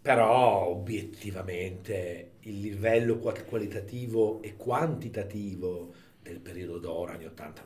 [0.00, 5.92] Però obiettivamente il livello qua- qualitativo e quantitativo
[6.22, 7.62] del periodo d'oro anni 80-90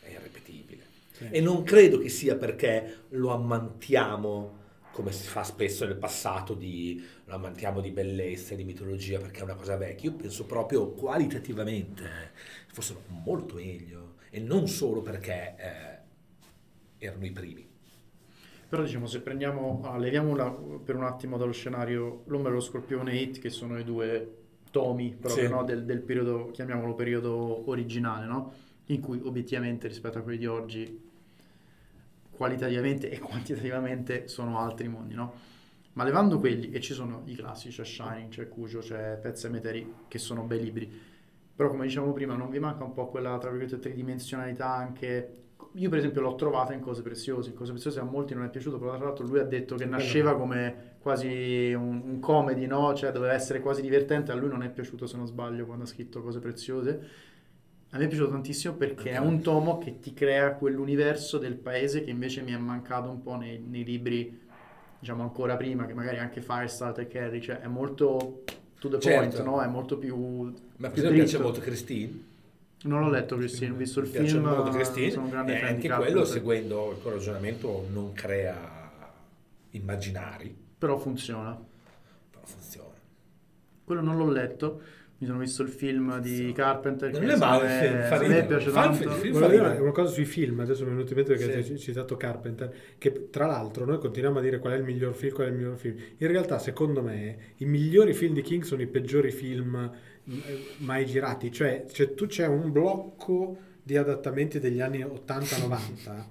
[0.00, 0.82] è irripetibile.
[1.12, 1.28] Sì.
[1.30, 4.56] E non credo che sia perché lo ammantiamo
[4.98, 9.42] come si fa spesso nel passato, di, lo ammantiamo di bellezza, di mitologia, perché è
[9.44, 10.10] una cosa vecchia.
[10.10, 12.32] Io penso proprio qualitativamente
[12.72, 17.67] fossero molto meglio, e non solo perché eh, erano i primi.
[18.68, 20.50] Però diciamo, se prendiamo, ah, leviamola
[20.84, 24.36] per un attimo dallo scenario L'Ombra e lo Scorpione e Hit, che sono i due
[24.70, 25.50] tomi proprio sì.
[25.50, 28.52] no, del, del, periodo, chiamiamolo periodo originale, no?
[28.86, 31.06] in cui obiettivamente rispetto a quelli di oggi
[32.30, 35.32] qualitativamente e quantitativamente sono altri mondi, no?
[35.94, 39.48] Ma levando quelli, e ci sono i classici, c'è Shining, c'è Cujo, c'è Pezzi e
[39.48, 40.88] Meteri, che sono bei libri,
[41.56, 45.32] però come dicevamo prima non vi manca un po' quella, tra virgolette, tridimensionalità anche...
[45.74, 48.48] Io per esempio l'ho trovata in Cose Preziose, in Cose Preziose a molti non è
[48.48, 52.94] piaciuto, però tra l'altro lui ha detto che nasceva come quasi un, un comedy, no?
[52.94, 55.86] Cioè doveva essere quasi divertente, a lui non è piaciuto se non sbaglio quando ha
[55.86, 57.26] scritto Cose Preziose
[57.90, 62.04] a me è piaciuto tantissimo perché è un tomo che ti crea quell'universo del paese
[62.04, 64.40] che invece mi è mancato un po' nei, nei libri,
[64.98, 68.42] diciamo ancora prima, che magari anche Firestarter e Carrie, cioè è molto
[68.78, 69.18] to the certo.
[69.18, 69.62] point, no?
[69.62, 70.52] È molto più...
[70.76, 72.24] Ma per esempio piace molto Christine?
[72.82, 75.58] Non l'ho letto Christine, ho visto il mi film, molto Christine, sono un grande e
[75.58, 78.90] fan anche quello, seguendo il tuo ragionamento, non crea
[79.70, 80.56] immaginari.
[80.78, 81.58] Però funziona.
[82.30, 82.94] Però funziona.
[83.84, 84.80] Quello non l'ho letto
[85.20, 87.10] mi sono visto il film di Carpenter.
[87.10, 89.08] Non è male, a me piace tanto.
[89.08, 91.72] Volevo dire una cosa sui film, adesso mi è venuto in mente perché sì.
[91.72, 95.34] hai citato Carpenter, che tra l'altro noi continuiamo a dire qual è il miglior film,
[95.34, 95.96] qual è il miglior film.
[96.18, 99.90] In realtà, secondo me, i migliori film di King sono i peggiori film eh,
[100.78, 101.50] mai girati.
[101.50, 106.24] Cioè, cioè tu c'è un blocco di adattamenti degli anni 80-90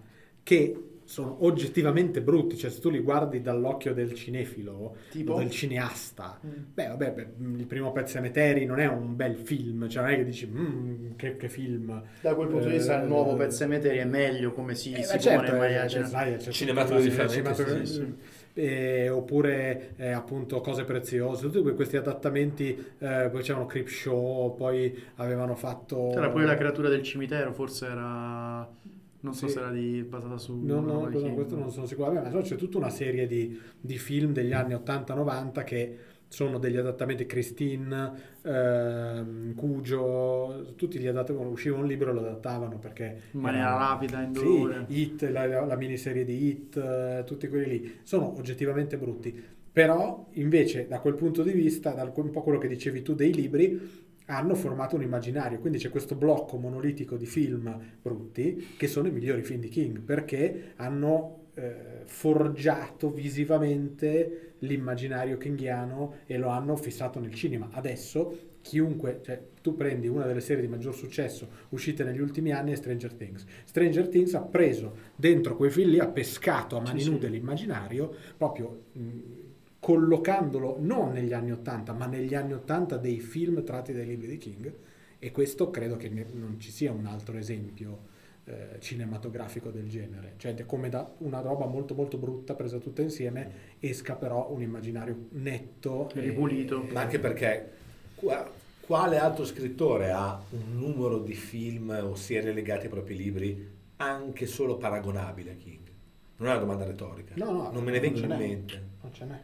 [0.43, 5.33] che sono oggettivamente brutti, cioè se tu li guardi dall'occhio del cinefilo tipo?
[5.33, 6.51] o del cineasta, mm.
[6.73, 7.27] beh vabbè, beh,
[7.59, 11.11] il primo pezzo Emeteri non è un bel film, cioè non è che dici mm,
[11.15, 12.03] che, che, film.
[12.19, 15.17] Da quel punto di vista il nuovo pezzo Emeteri è meglio come si, eh, si
[15.17, 16.39] certo, pone in maniera generale.
[16.39, 18.15] Cinematograficamente sì, sì.
[18.59, 24.99] Eh, oppure eh, appunto cose preziose, tutti questi adattamenti, eh, poi c'erano Crip Show, poi
[25.17, 26.09] avevano fatto...
[26.11, 28.67] C'era poi la creatura del cimitero, forse era
[29.19, 29.53] non so sì.
[29.53, 30.59] se era di, basata su...
[30.63, 32.13] No, no, no questo non sono sicuro.
[32.13, 35.97] Vabbè, ma c'è tutta una serie di, di film degli anni 80-90 che
[36.27, 38.11] sono degli adattamenti Christine,
[38.41, 43.21] ehm, Cugio, tutti gli adattavano, usciva un libro e lo adattavano perché...
[43.31, 44.85] In maniera erano, rapida, indolore.
[44.87, 49.55] Sì, Hit, la, la, miniserie di Hit, eh, tutti quelli lì, sono oggettivamente brutti.
[49.71, 53.33] Però invece da quel punto di vista, da un po' quello che dicevi tu dei
[53.33, 59.07] libri, hanno formato un immaginario, quindi c'è questo blocco monolitico di film brutti che sono
[59.07, 66.75] i migliori film di King perché hanno eh, forgiato visivamente l'immaginario kinghiano e lo hanno
[66.75, 67.69] fissato nel cinema.
[67.71, 72.73] Adesso chiunque, cioè tu prendi una delle serie di maggior successo uscite negli ultimi anni
[72.73, 73.45] è Stranger Things.
[73.65, 77.31] Stranger Things ha preso dentro quei film lì, ha pescato a mani sì, nude sì.
[77.31, 79.09] l'immaginario proprio mh,
[79.79, 84.37] collocandolo non negli anni 80, ma negli anni 80 dei film tratti dai libri di
[84.37, 84.73] King
[85.17, 88.15] e questo credo che non ci sia un altro esempio
[88.49, 93.75] eh, cinematografico del genere, cioè come da una roba molto molto brutta presa tutta insieme
[93.79, 96.87] esca però un immaginario netto e ripulito.
[96.91, 97.71] Ma anche perché
[98.79, 104.45] quale altro scrittore ha un numero di film o serie legati ai propri libri anche
[104.45, 105.85] solo paragonabile a King?
[106.37, 107.33] Non è una domanda retorica.
[107.35, 108.83] No, no, non me ne vengono in mente.
[109.01, 109.43] Non ce n'è.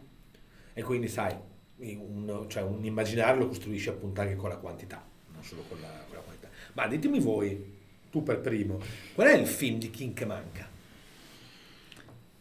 [0.76, 1.36] E quindi sai,
[1.76, 5.90] un, cioè un immaginario lo costruisci appunto anche con la quantità, non solo con la,
[6.08, 6.48] con la qualità.
[6.74, 7.73] Ma ditemi voi,
[8.14, 8.80] tu per primo,
[9.16, 10.70] qual è il film di King che manca?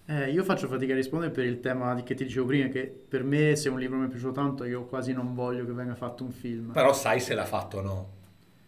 [0.05, 3.25] Eh, io faccio fatica a rispondere per il tema che ti dicevo prima, che per
[3.25, 6.25] me se un libro mi è piaciuto tanto io quasi non voglio che venga fatto
[6.25, 6.73] un film.
[6.73, 8.11] Però sai se l'ha fatto o no.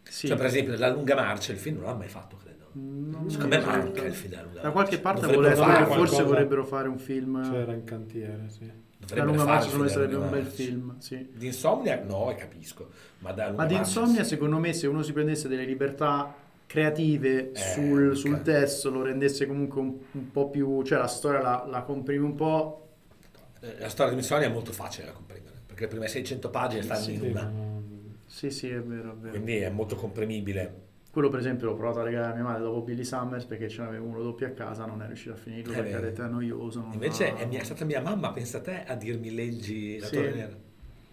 [0.05, 0.28] Sì.
[0.28, 2.68] Cioè per esempio La lunga marcia, il film non l'ha mai fatto, credo.
[2.72, 4.68] Non Secondo me manca il film della lunga marcia.
[4.68, 7.50] Da qualche parte volevo, forse vorrebbero fare un film...
[7.50, 8.70] C'era in cantiere, sì.
[9.14, 11.28] La lunga marcia secondo me sarebbe un bel film, sì.
[11.34, 12.88] Di Insomnia no, capisco.
[13.18, 14.30] Ma, da ma di Insomnia sì.
[14.30, 16.34] secondo me se uno si prendesse delle libertà
[16.74, 18.16] creative eh, sul, okay.
[18.16, 20.82] sul, testo, lo rendesse comunque un, un, po' più...
[20.82, 22.88] cioè la storia la, la comprimi un po'...
[23.60, 26.82] Eh, la storia di Insomnia è molto facile da comprimere, perché le prime 600 pagine
[26.82, 27.52] stanno sì, in una.
[28.26, 29.30] Sì, sì, è vero, è vero.
[29.30, 30.82] Quindi è molto comprimibile.
[31.12, 33.82] Quello per esempio l'ho provato a regalare a mia madre dopo Billy Summers perché ce
[33.82, 36.26] n'aveva uno doppio a casa, non è riuscito a finirlo è perché ha detto è
[36.26, 36.88] noioso.
[36.92, 37.36] Invece ha...
[37.36, 40.14] è, mia, è, stata mia mamma, pensa te, a dirmi leggi la sì.
[40.16, 40.56] Torre Nera.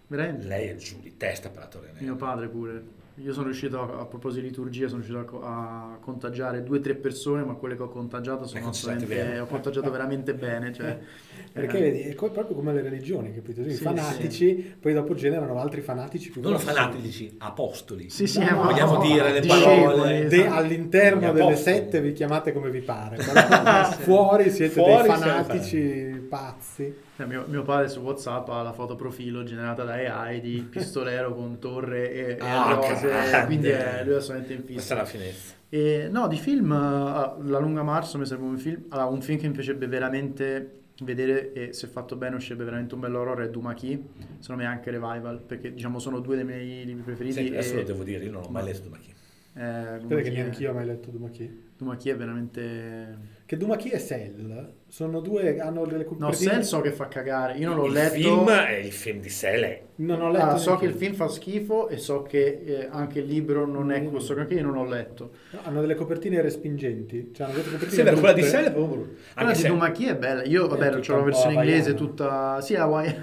[0.08, 0.46] Veramente?
[0.48, 2.02] Lei è giù di testa per la Torre Nera.
[2.02, 3.00] Mio padre pure.
[3.16, 6.80] Io sono riuscito a, a proposito di liturgia, sono riuscito a, a contagiare due o
[6.80, 10.72] tre persone, ma quelle che ho contagiato sono assolutamente, ho contagiato veramente bene.
[10.72, 10.98] Cioè,
[11.52, 13.62] Perché eh, vedi, è co- proprio come le religioni, capito?
[13.62, 14.74] Sì, fanatici, sì.
[14.80, 18.08] poi dopo generano altri fanatici più Non fanatici, apostoli.
[18.08, 20.26] Sì, sì, no, vogliamo no, dire le parole.
[20.28, 23.18] De, all'interno delle sette vi chiamate come vi pare,
[24.00, 26.94] fuori siete fuori dei fanatici pazzi.
[27.16, 31.34] Eh, mio, mio, padre su WhatsApp ha la foto profilo generata da AI di pistolero
[31.34, 34.72] con torre e, e rose, quindi è, lui è assolutamente in fissa.
[34.72, 35.56] Questa è la finestra.
[35.68, 39.38] E, no, di film, uh, La lunga marcia mi sembra un film, allora, un film
[39.38, 43.50] che mi piacerebbe veramente vedere e se fatto bene uscirebbe veramente un bello horror è
[43.50, 44.08] Dumaki,
[44.38, 47.46] secondo me anche Revival, perché diciamo sono due dei miei libri preferiti.
[47.46, 47.76] Sì, adesso e...
[47.76, 49.14] lo devo dire, io non ho mai letto Dumaki.
[49.54, 51.70] Eh, Dumaki che neanche io ho mai letto Dumaki.
[51.76, 53.40] Dumaki è veramente...
[53.52, 56.52] Che Dumaki e Cell sono due, hanno delle copertine...
[56.52, 58.16] No, Cell so che fa cagare, io non l'ho il letto...
[58.16, 59.80] Il film è il film di Cell.
[59.96, 60.44] Non ho letto...
[60.46, 63.92] Ah, so che il film fa schifo e so che eh, anche il libro non
[63.92, 65.32] è questo, anche io non l'ho letto.
[65.50, 67.30] No, hanno delle copertine respingenti.
[67.34, 69.20] Cioè, hanno copertine sì, vero, quella di Cell è proprio brutta.
[69.34, 72.58] Quella di Dumaki è bella, io vabbè, ho la versione inglese tutta...
[72.62, 73.14] Sì, Hawaii...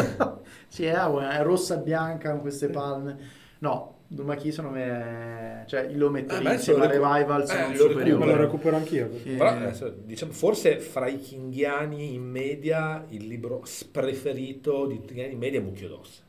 [0.68, 3.18] sì, è Hawaii, è rossa e bianca con queste palme.
[3.58, 8.36] No, Dumaki secondo me cioè lo metto eh, insieme a Revival eh, lo, recupero, lo
[8.36, 9.36] recupero anch'io e...
[9.36, 15.38] Però, adesso, diciamo, forse fra i kinghiani in media il libro preferito di kinghiani in
[15.38, 16.22] media è Mucchio d'Ossa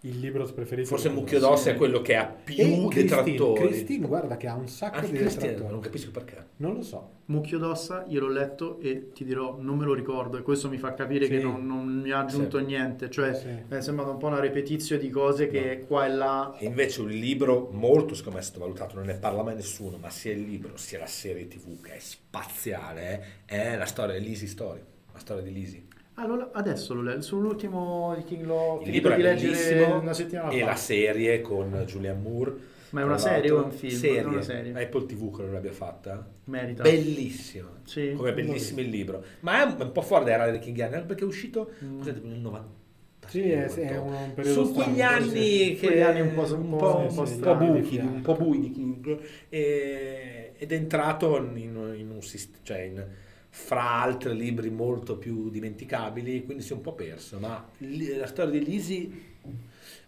[0.00, 4.46] il libro preferito forse Mucchio d'Ossa è quello che ha più detrattori Christine guarda che
[4.46, 8.04] ha un sacco Anche di Christine, detrattori non capisco perché non lo so Mucchio d'Ossa
[8.08, 11.24] io l'ho letto e ti dirò non me lo ricordo e questo mi fa capire
[11.24, 11.32] sì.
[11.32, 12.64] che non, non, mi ha aggiunto sì.
[12.64, 13.74] niente cioè sì.
[13.74, 15.86] è sembrato un po' una repetizio di cose che no.
[15.86, 19.14] qua e là e invece un libro molto secondo me è stato valutato non ne
[19.14, 23.72] parla mai nessuno ma sia il libro sia la serie tv che è spaziale eh,
[23.72, 24.80] è la storia di Lizzie Story
[25.12, 25.84] la storia di Lizzie
[26.16, 30.60] allora, adesso lo leggo, sull'ultimo di King Law, il libro di leggere una settimana e
[30.60, 30.64] fa.
[30.64, 32.74] la serie con Julian Moore.
[32.90, 33.94] Ma è una serie o un film?
[33.94, 34.22] Serie.
[34.22, 34.72] Una serie.
[34.72, 36.26] Apple TV quello l'abbia fatta.
[36.44, 36.82] Merita.
[36.82, 37.68] Bellissima.
[37.84, 38.14] Sì.
[38.16, 39.22] Come bellissimo il libro.
[39.40, 42.00] Ma è un po' fuori dai radar di King Young perché è uscito mm.
[42.02, 42.84] nel 90.
[43.26, 46.96] Sì, è, è un periodo Su quegli anni che quegli anni un po', un po',
[46.98, 51.36] un po', sì, un po buchi, un po' bui di King e, ed è entrato
[51.36, 53.04] in, in un sistema, cioè in,
[53.48, 58.58] fra altri libri molto più dimenticabili, quindi si è un po' perso, ma la storia
[58.58, 59.48] di Lisi è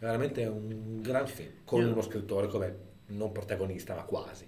[0.01, 4.47] veramente un gran film, con uno scrittore come non protagonista, ma quasi,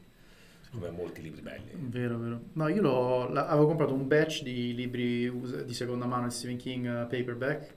[0.71, 1.71] come molti libri belli.
[1.75, 2.41] Vero, vero.
[2.53, 6.85] No, io l'ho, avevo comprato un batch di libri di seconda mano di Stephen King
[6.85, 7.75] uh, paperback,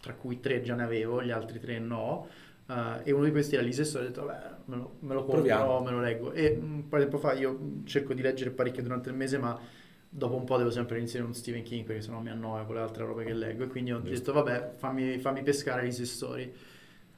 [0.00, 2.28] tra cui tre già ne avevo, gli altri tre no.
[2.66, 5.24] Uh, e uno di questi era lì stesso ho detto vabbè me lo, me lo
[5.24, 8.84] compro, me lo leggo e un po' di tempo fa io cerco di leggere parecchio
[8.84, 9.60] durante il mese ma
[10.12, 12.80] dopo un po' devo sempre iniziare un Stephen King perché sennò mi annoia con le
[12.80, 16.52] altre robe che leggo e quindi ho detto vabbè fammi, fammi pescare le storie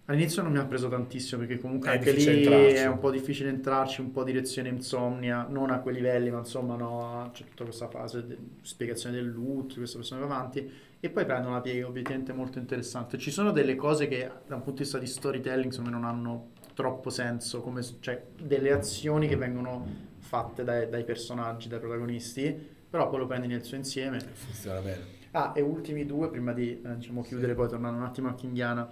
[0.07, 2.75] all'inizio non mi ha preso tantissimo perché comunque è anche lì entrarci.
[2.75, 6.77] è un po' difficile entrarci un po' direzione insomnia non a quei livelli ma insomma
[6.77, 10.71] no, c'è tutta questa fase di spiegazione del loot questa persona va avanti
[11.05, 13.19] e poi prende una piega obiettivamente molto interessante.
[13.19, 16.09] Ci sono delle cose che da un punto di vista di storytelling secondo me non
[16.09, 19.85] hanno troppo senso come, cioè delle azioni che vengono
[20.19, 24.21] fatte dai, dai personaggi, dai protagonisti però poi lo prendi nel suo insieme.
[24.21, 25.01] Funziona bene.
[25.31, 27.57] Ah, e ultimi due, prima di eh, diciamo, chiudere, sì.
[27.57, 28.87] poi tornando un attimo a Kinghiana.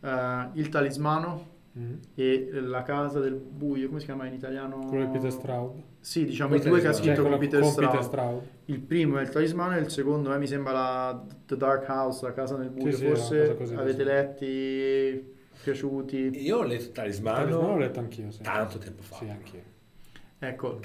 [0.00, 1.48] Uh, il talismano
[1.78, 1.94] mm-hmm.
[2.14, 4.86] e la casa del buio, come si chiama in italiano?
[4.86, 5.82] Quello di Peter Straub.
[6.00, 7.90] Sì, diciamo Peter i due che ha scritto cioè, con, Peter, con Straub.
[7.90, 8.42] Peter, Straub.
[8.64, 12.24] Il primo è il talismano e il secondo è, mi sembra, la The Dark House,
[12.24, 12.90] la casa del buio.
[12.90, 16.42] Sì, Forse sì, avete letti, piaciuti?
[16.42, 17.36] Io ho letto il talismano.
[17.36, 18.40] Il talismano l'ho letto anch'io, sì.
[18.40, 19.16] Tanto tempo fa.
[19.16, 19.71] Sì, anch'io.
[20.44, 20.80] Ecco,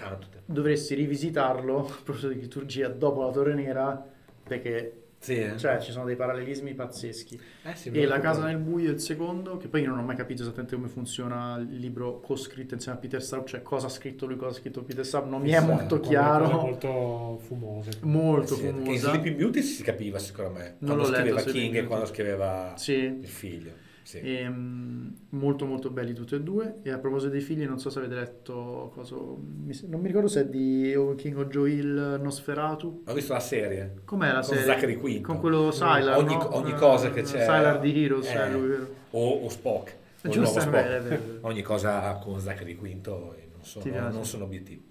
[0.46, 4.06] dovresti rivisitarlo, a proposito di liturgia, dopo la Torre Nera,
[4.44, 5.58] perché sì, eh.
[5.58, 7.42] cioè, ci sono dei parallelismi pazzeschi.
[7.64, 10.16] Eh sì, e La casa nel buio, il secondo, che poi io non ho mai
[10.16, 14.28] capito esattamente come funziona il libro co-scritto insieme a Peter Straub, cioè cosa ha scritto
[14.28, 16.50] lui, cosa ha scritto Peter Straub, non mi è molto chiaro.
[16.50, 17.90] Molto fumoso.
[18.02, 18.92] Molto eh sì, fumosa.
[18.92, 23.86] In Sleeping Beauty si capiva secondo me, quando scriveva King e quando scriveva il figlio.
[24.08, 24.22] Sì.
[24.22, 26.76] E, um, molto molto belli tutti e due.
[26.82, 30.42] E a proposito dei figli, non so se avete letto cosa, non mi ricordo se
[30.42, 33.04] è di King o Joel Nosferatu.
[33.06, 33.96] Ho visto la serie.
[34.06, 34.64] Com'è la con serie?
[34.64, 35.28] Zachary Quinto.
[35.28, 36.18] Con quello Sylar.
[36.18, 36.56] Ogni, no?
[36.56, 37.42] ogni cosa che c'è.
[37.42, 38.96] Sylar di Heroes, eh, lui, vero?
[39.10, 39.96] O, o Spock.
[40.24, 41.40] O Giusto, Spock.
[41.42, 44.86] ogni cosa con Zachary Quinto non sono, non sono obiettivi.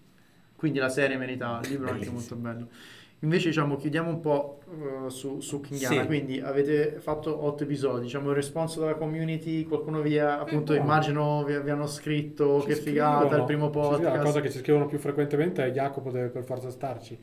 [0.54, 2.68] Quindi la serie merita, il libro è anche molto bello.
[3.20, 6.06] Invece diciamo chiudiamo un po' uh, su, su Kingiana, sì.
[6.06, 10.76] quindi avete fatto otto episodi, diciamo il responso dalla community, qualcuno vi ha, appunto eh,
[10.76, 10.82] no.
[10.82, 13.40] immagino vi, vi, hanno scritto ci che figata scrivono.
[13.40, 14.04] il primo podcast.
[14.04, 17.18] Sì, la cosa che ci scrivono più frequentemente è Jacopo deve per forza starci,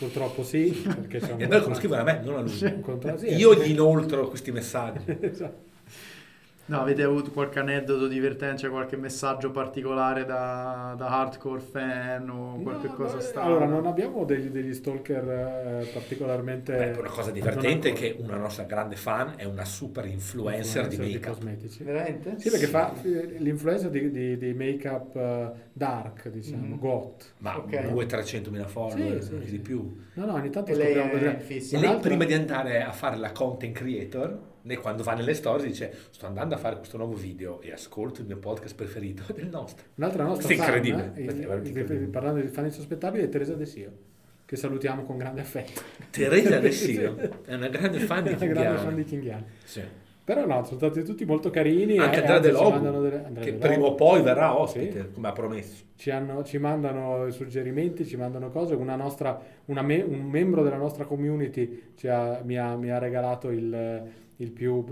[0.00, 1.40] purtroppo sì, perché un...
[1.40, 2.50] E noi lo scrivono a me, non a lui.
[2.50, 3.26] Sì.
[3.36, 5.04] Io gli inoltro questi messaggi.
[5.20, 5.74] esatto.
[6.68, 12.60] No, avete avuto qualche aneddoto divertente, cioè qualche messaggio particolare da, da hardcore fan o
[12.60, 13.46] qualche No, cosa beh, strana?
[13.46, 16.72] Allora, non abbiamo degli, degli stalker eh, particolarmente...
[16.76, 20.96] Beh, una cosa divertente è che una nostra grande fan è una super influencer di
[20.96, 21.24] make-up.
[21.34, 21.84] cosmetici.
[21.84, 22.38] Veramente?
[22.38, 26.78] Sì, perché fa eh, l'influencer di, di, di make-up eh, dark, diciamo, Mhm.
[26.78, 27.34] goth.
[27.38, 27.72] Ma Ok.
[27.82, 29.96] 200-300 mila follower, Sì, sì, di più.
[30.14, 31.00] No, no, ogni tanto E lei è.
[31.70, 35.32] E Un lei prima di andare a fare la content creator, lei quando va nelle
[35.34, 39.22] stories dice sto andando a fare questo nuovo video e ascolto il mio podcast preferito
[39.32, 39.84] del nostro.
[39.94, 42.06] Un'altra nostra fan, incredibile, eh, incredibile.
[42.06, 43.90] parlando di fan insospettabili, è Teresa De Sio,
[44.44, 45.80] che salutiamo con grande affetto.
[46.10, 49.44] Teresa Alessio è una grande fan di È una grande fan di Kinghiani.
[49.64, 49.82] Sì.
[50.24, 51.98] Però no, sono stati tutti molto carini.
[51.98, 55.10] Anche Andrea De mandano delle- che De prima o poi verrà ospite, Sì.
[55.12, 55.84] come ha promesso.
[55.94, 58.74] Ci, hanno- ci mandano suggerimenti, ci mandano cose.
[58.74, 63.50] Una nostra, una me- un membro della nostra community ha- mi, ha, mi ha regalato
[63.50, 64.02] il
[64.52, 64.84] più,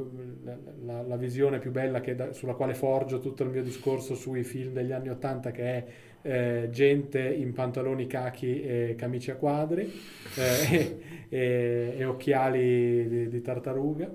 [0.84, 4.42] la, la- visione più bella che da- sulla quale forgio tutto il mio discorso sui
[4.42, 5.86] film degli anni Ottanta, che è
[6.22, 9.90] eh, gente in pantaloni cachi e camicie a quadri
[10.36, 14.10] eh, e, e occhiali di, di tartaruga.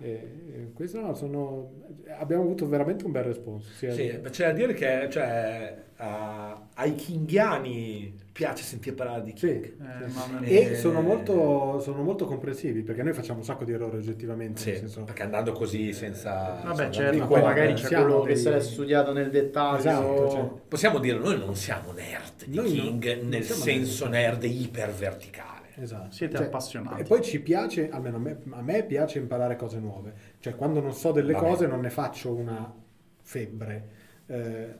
[0.00, 0.08] E,
[0.52, 1.70] e questo no, sono,
[2.18, 3.70] abbiamo avuto veramente un bel responso.
[3.72, 9.46] Sì, ma c'è da dire che cioè, a- ai Kinghiani piace sentire parlare di Sì,
[9.48, 9.64] King.
[9.64, 10.48] Eh, mamma mia.
[10.48, 14.60] E Eh, sono molto, sono molto comprensivi perché noi facciamo un sacco di errori oggettivamente.
[14.60, 16.60] Sì, nel senso- perché andando così senza...
[16.62, 17.74] Vabbè, senza certo, di poi magari eh.
[17.74, 19.78] c'è siamo quello che dei- se l'è studiato nel dettaglio.
[19.78, 23.60] Esatto, cioè, Possiamo dire, noi non siamo nerd di Noi no, King non nel siamo
[23.62, 25.66] senso nerd iperverticale.
[25.74, 26.12] esatto.
[26.14, 27.00] Siete appassionati.
[27.00, 30.12] E poi ci piace, almeno a me, a me piace imparare cose nuove.
[30.38, 31.44] Cioè, quando non so delle Vabbè.
[31.44, 32.72] cose non ne faccio una
[33.20, 33.88] febbre.
[34.26, 34.74] Eh,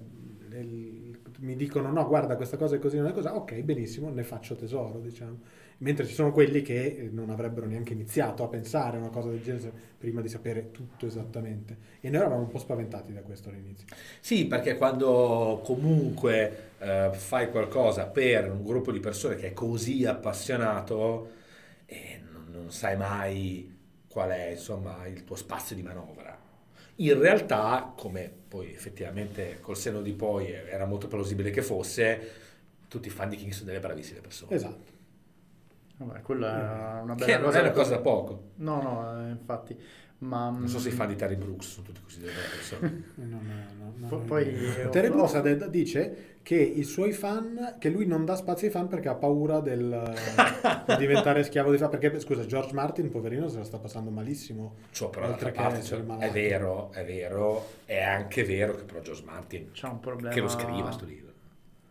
[1.40, 3.28] mi dicono no, guarda, questa cosa è così, non è così.
[3.28, 5.38] Ok, benissimo, ne faccio tesoro, diciamo.
[5.78, 9.28] Mentre ci sono quelli che eh, non avrebbero neanche iniziato a pensare a una cosa
[9.28, 11.76] del genere prima di sapere tutto esattamente.
[12.00, 13.86] E noi eravamo un po' spaventati da questo all'inizio.
[14.20, 20.04] Sì, perché quando comunque eh, fai qualcosa per un gruppo di persone che è così
[20.04, 21.30] appassionato,
[21.86, 23.76] eh, non, non sai mai
[24.08, 26.36] qual è insomma il tuo spazio di manovra.
[26.96, 32.30] In realtà, come poi effettivamente col seno di poi era molto plausibile che fosse,
[32.88, 34.54] tutti i fan di King sono delle bravissime persone.
[34.54, 34.96] Esatto.
[35.98, 37.58] Vabbè, quella è una Che bella non cosa.
[37.58, 38.42] è una cosa da poco.
[38.56, 39.76] No, no, eh, infatti.
[40.20, 43.04] Ma, Non so se i mm, fan di Terry Brooks sono tutti così persone.
[43.16, 44.52] Non- non- non- Po- non- poi-
[44.90, 48.72] Terry oh, Brooks de- dice che i suoi fan, che lui non dà spazio ai
[48.72, 50.12] fan perché ha paura del,
[50.86, 51.90] di diventare schiavo dei fan.
[51.90, 54.76] Perché, scusa, George Martin, poverino, se la sta passando malissimo.
[54.90, 58.82] Cioè, però Oltre d'altra che parte cioè, è vero, è vero, è anche vero che
[58.84, 60.34] però George Martin c'ha un problema.
[60.34, 61.27] che lo scriva sto libro.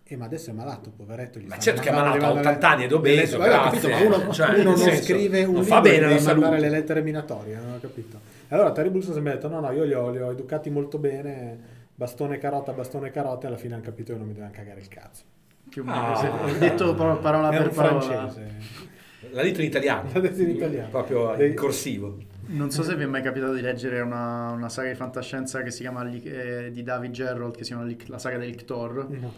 [0.09, 1.37] Eh, ma adesso è malato, poveretto.
[1.37, 3.79] gli Ma certo che è malato, ha mandare- 80 anni ed obeso, ho grazie.
[3.91, 6.19] capito, ma uno, Cioè, uno non senso, scrive un non libro fa bene e mandare
[6.21, 6.59] salute.
[6.59, 8.19] le lettere minatorie, non ho capito.
[8.47, 10.97] Allora Terry Brooks si è detto, no, no, io li ho, li ho educati molto
[10.97, 11.57] bene,
[11.93, 14.87] bastone carota, bastone carota, e alla fine hanno capito che non mi devono cagare il
[14.87, 15.23] cazzo.
[15.69, 16.21] Più o Ah.
[16.21, 17.99] meno, se- detto par- parola È per un parola.
[18.01, 18.85] francese.
[19.31, 20.09] L'ha detto in italiano.
[20.13, 20.87] L'ha detto in italiano.
[20.89, 22.17] Proprio in corsivo.
[22.49, 25.69] Non so se vi è mai capitato di leggere una, una saga di fantascienza che
[25.71, 29.07] si chiama eh, di David Gerrold, che si chiama la saga dell'Ictor.
[29.09, 29.33] No.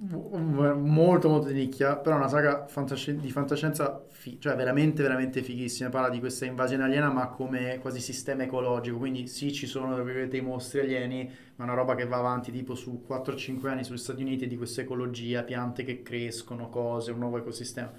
[0.00, 5.42] Molto molto di nicchia però è una saga fantasci- di fantascienza fi- cioè veramente veramente
[5.42, 5.88] fighissima.
[5.88, 8.98] Parla di questa invasione aliena ma come quasi sistema ecologico.
[8.98, 11.24] Quindi sì ci sono tra virgolette i mostri alieni
[11.56, 14.56] ma è una roba che va avanti tipo su 4-5 anni sugli Stati Uniti di
[14.56, 17.92] questa ecologia piante che crescono cose un nuovo ecosistema.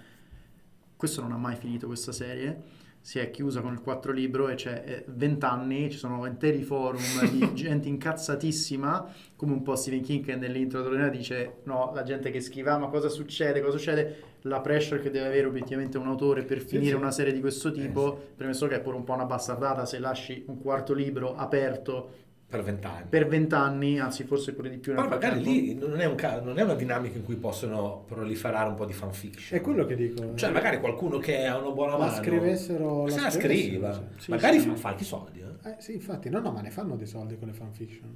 [0.95, 4.55] Questo non ha mai finito questa serie si è chiusa con il 4 libro e
[4.55, 10.01] c'è eh, 20 anni, ci sono interi forum di gente incazzatissima, come un po' Stephen
[10.01, 14.23] King che nell'introduttoriale dice no, la gente che scrive "Ah, ma cosa succede, cosa succede,
[14.43, 16.95] la pressure che deve avere obiettivamente un autore per finire sì.
[16.95, 19.99] una serie di questo tipo, Eh, premesso che è pure un po' una bastardata se
[19.99, 23.05] lasci un quarto libro aperto Per vent'anni.
[23.07, 25.49] per 20 anni, anzi forse pure di più Poi magari frattempo.
[25.51, 28.85] lì non è, un ca- non è una dinamica in cui possono proliferare un po'
[28.85, 29.59] di fanfiction.
[29.59, 30.33] È quello che dico.
[30.33, 32.23] Cioè, magari qualcuno che ha una buona La mano.
[32.23, 33.93] scrivessero- se la la scriva.
[33.93, 34.03] cioè.
[34.17, 34.67] Sì, magari sì.
[34.69, 35.39] fa, fa anche i soldi.
[35.41, 35.69] Eh?
[35.69, 38.11] Eh, sì, infatti, no, no, ma ne fanno dei soldi con le fanfiction.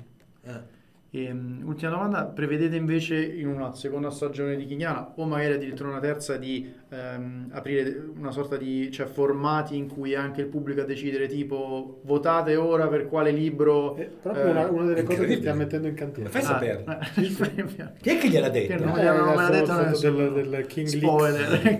[0.45, 0.81] Eh.
[1.15, 5.99] Ehm, ultima domanda, prevedete invece in una seconda stagione di Chignana o magari addirittura una
[5.99, 10.85] terza di ehm, aprire una sorta di cioè, formati in cui anche il pubblico a
[10.85, 13.95] decidere tipo votate ora per quale libro...
[13.95, 16.31] È proprio eh, una, una delle cose che stiamo mettendo in cantiere.
[16.31, 16.83] Fai ah, sapere.
[16.87, 18.75] eh, Chi è che gliel'ha detto?
[18.75, 21.79] Che non Eh, me l'hanno adesso detto del- del King Spoiler.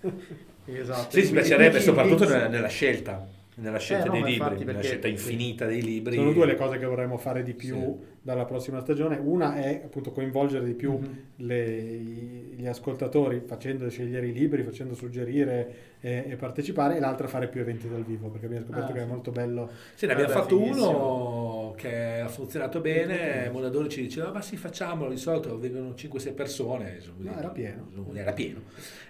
[0.66, 1.10] esatto.
[1.10, 3.38] Sì, ci piacerebbe soprattutto nella, nella scelta.
[3.60, 6.14] Nella scelta Eh, no, dei libri, nella scelta infinita dei libri.
[6.16, 7.96] Sono due le cose che vorremmo fare di più Sì.
[8.22, 9.16] dalla prossima stagione.
[9.16, 11.18] Una è appunto coinvolgere di più Mhm.
[11.36, 11.98] le-
[12.60, 17.60] gli ascoltatori facendo scegliere i libri, facendo suggerire eh, e partecipare, e l'altra fare più
[17.60, 19.08] eventi dal vivo perché abbiamo scoperto Ah, che è sì.
[19.08, 19.70] molto bello.
[19.94, 25.10] Sì, ne abbiamo fatto uno che ha funzionato bene, Mondadori ci diceva ma sì facciamolo,
[25.10, 27.88] di solito vengono 5-6 persone, insomma, No, era pieno.
[28.14, 28.62] Era pieno.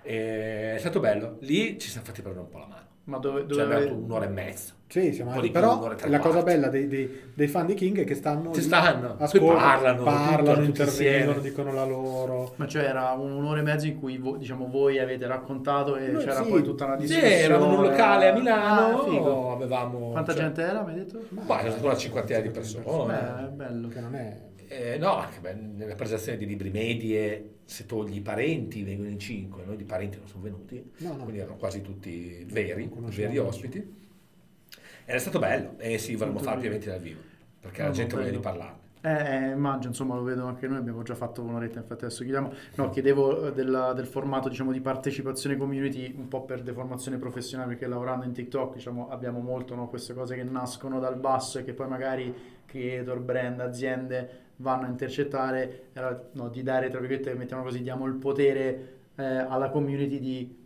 [0.03, 3.41] E è stato bello, lì ci siamo fatti prendere un po' la mano, Ma dove,
[3.41, 4.73] ci dove è andato ave- un'ora e mezza.
[4.87, 8.15] Sì, siamo più, però la cosa bella dei, dei- dei fan di King è che
[8.17, 12.55] stanno, Ci stanno, ascoltano, parlano, parlano, intervengono, dicono la loro.
[12.57, 16.09] Ma cioè era un- un'ora e mezza in cui vo- diciamo, voi avete raccontato e
[16.09, 16.49] Noi c'era sì.
[16.51, 17.35] poi tutta una Sì, discussione.
[17.39, 19.53] eravamo in un locale a Milano, Ah, figo.
[19.53, 20.11] avevamo...
[20.11, 21.21] Quanta cioè, gente era, mi hai detto?
[21.47, 23.13] Ma era una cinquantina di persone.
[23.15, 23.89] Beh, è bello.
[23.89, 24.49] Che non è...
[24.73, 29.19] Eh, no, anche beh, nella presentazione di libri medie, se togli i parenti, vengono in
[29.21, 31.23] cinque, noi di parenti non sono venuti, No, no.
[31.23, 33.79] quindi erano quasi tutti veri, veri ospiti.
[33.79, 37.21] Ed è stato bello, e sì, vorremmo fare più eventi dal vivo,
[37.61, 38.43] perché No, la gente voglia di bello.
[38.43, 38.79] parlarne.
[39.03, 39.09] Eh,
[39.49, 42.53] eh, immagino, insomma, lo vedo anche noi, abbiamo già fatto un'oretta, infatti adesso chiediamo.
[42.75, 47.71] No, chiedevo eh, della- del formato, diciamo, di partecipazione community un po' per deformazione professionale,
[47.71, 51.65] perché lavorando in TikTok, diciamo, abbiamo molto, no, queste cose che nascono dal basso e
[51.65, 52.35] che poi magari
[52.67, 58.07] creator, brand, aziende vanno a intercettare, era, no, di dare, tra virgolette, mettiamo così, diamo
[58.07, 60.59] il potere eh, alla community di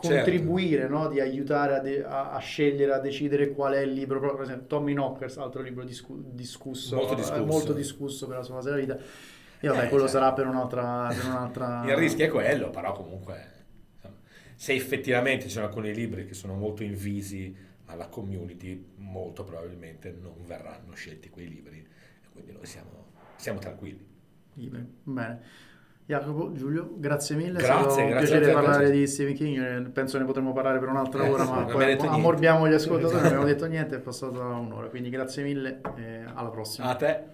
[0.00, 0.16] Certo.
[0.30, 1.08] contribuire, no?
[1.08, 4.20] di aiutare a, de- a- a scegliere, a decidere qual è il libro.
[4.20, 7.44] Per esempio, Tommy Knockers, altro libro discu- discusso, Molto eh, discusso.
[7.44, 8.96] molto discusso per la sua fase della vita.
[9.60, 10.12] E vabbè, Eh, quello cioè.
[10.12, 11.82] sarà per un'altra, per un'altra...
[11.90, 13.44] Il rischio è quello, però comunque,
[13.96, 14.14] insomma,
[14.54, 17.52] se effettivamente ci sono alcuni libri che sono molto invisi
[17.86, 21.84] alla community, molto probabilmente non verranno scelti quei libri,
[22.32, 22.97] quindi noi siamo,
[23.38, 24.06] siamo tranquilli.
[25.02, 25.40] Bene.
[26.04, 27.58] Jacopo, Giulio, grazie mille.
[27.58, 28.98] Grazie, è grazie piacere parlare grazie.
[28.98, 29.58] di Stephen King.
[29.86, 32.06] eh, Penso ne potremmo parlare per un'altra Eh, ora, sì, ma poi detto niente.
[32.08, 33.16] ammorbiamo gli ascoltatori.
[33.16, 34.88] Non abbiamo detto niente, è passata un'ora.
[34.88, 35.80] Quindi grazie mille
[36.34, 36.88] alla prossima.
[36.88, 37.24] A te.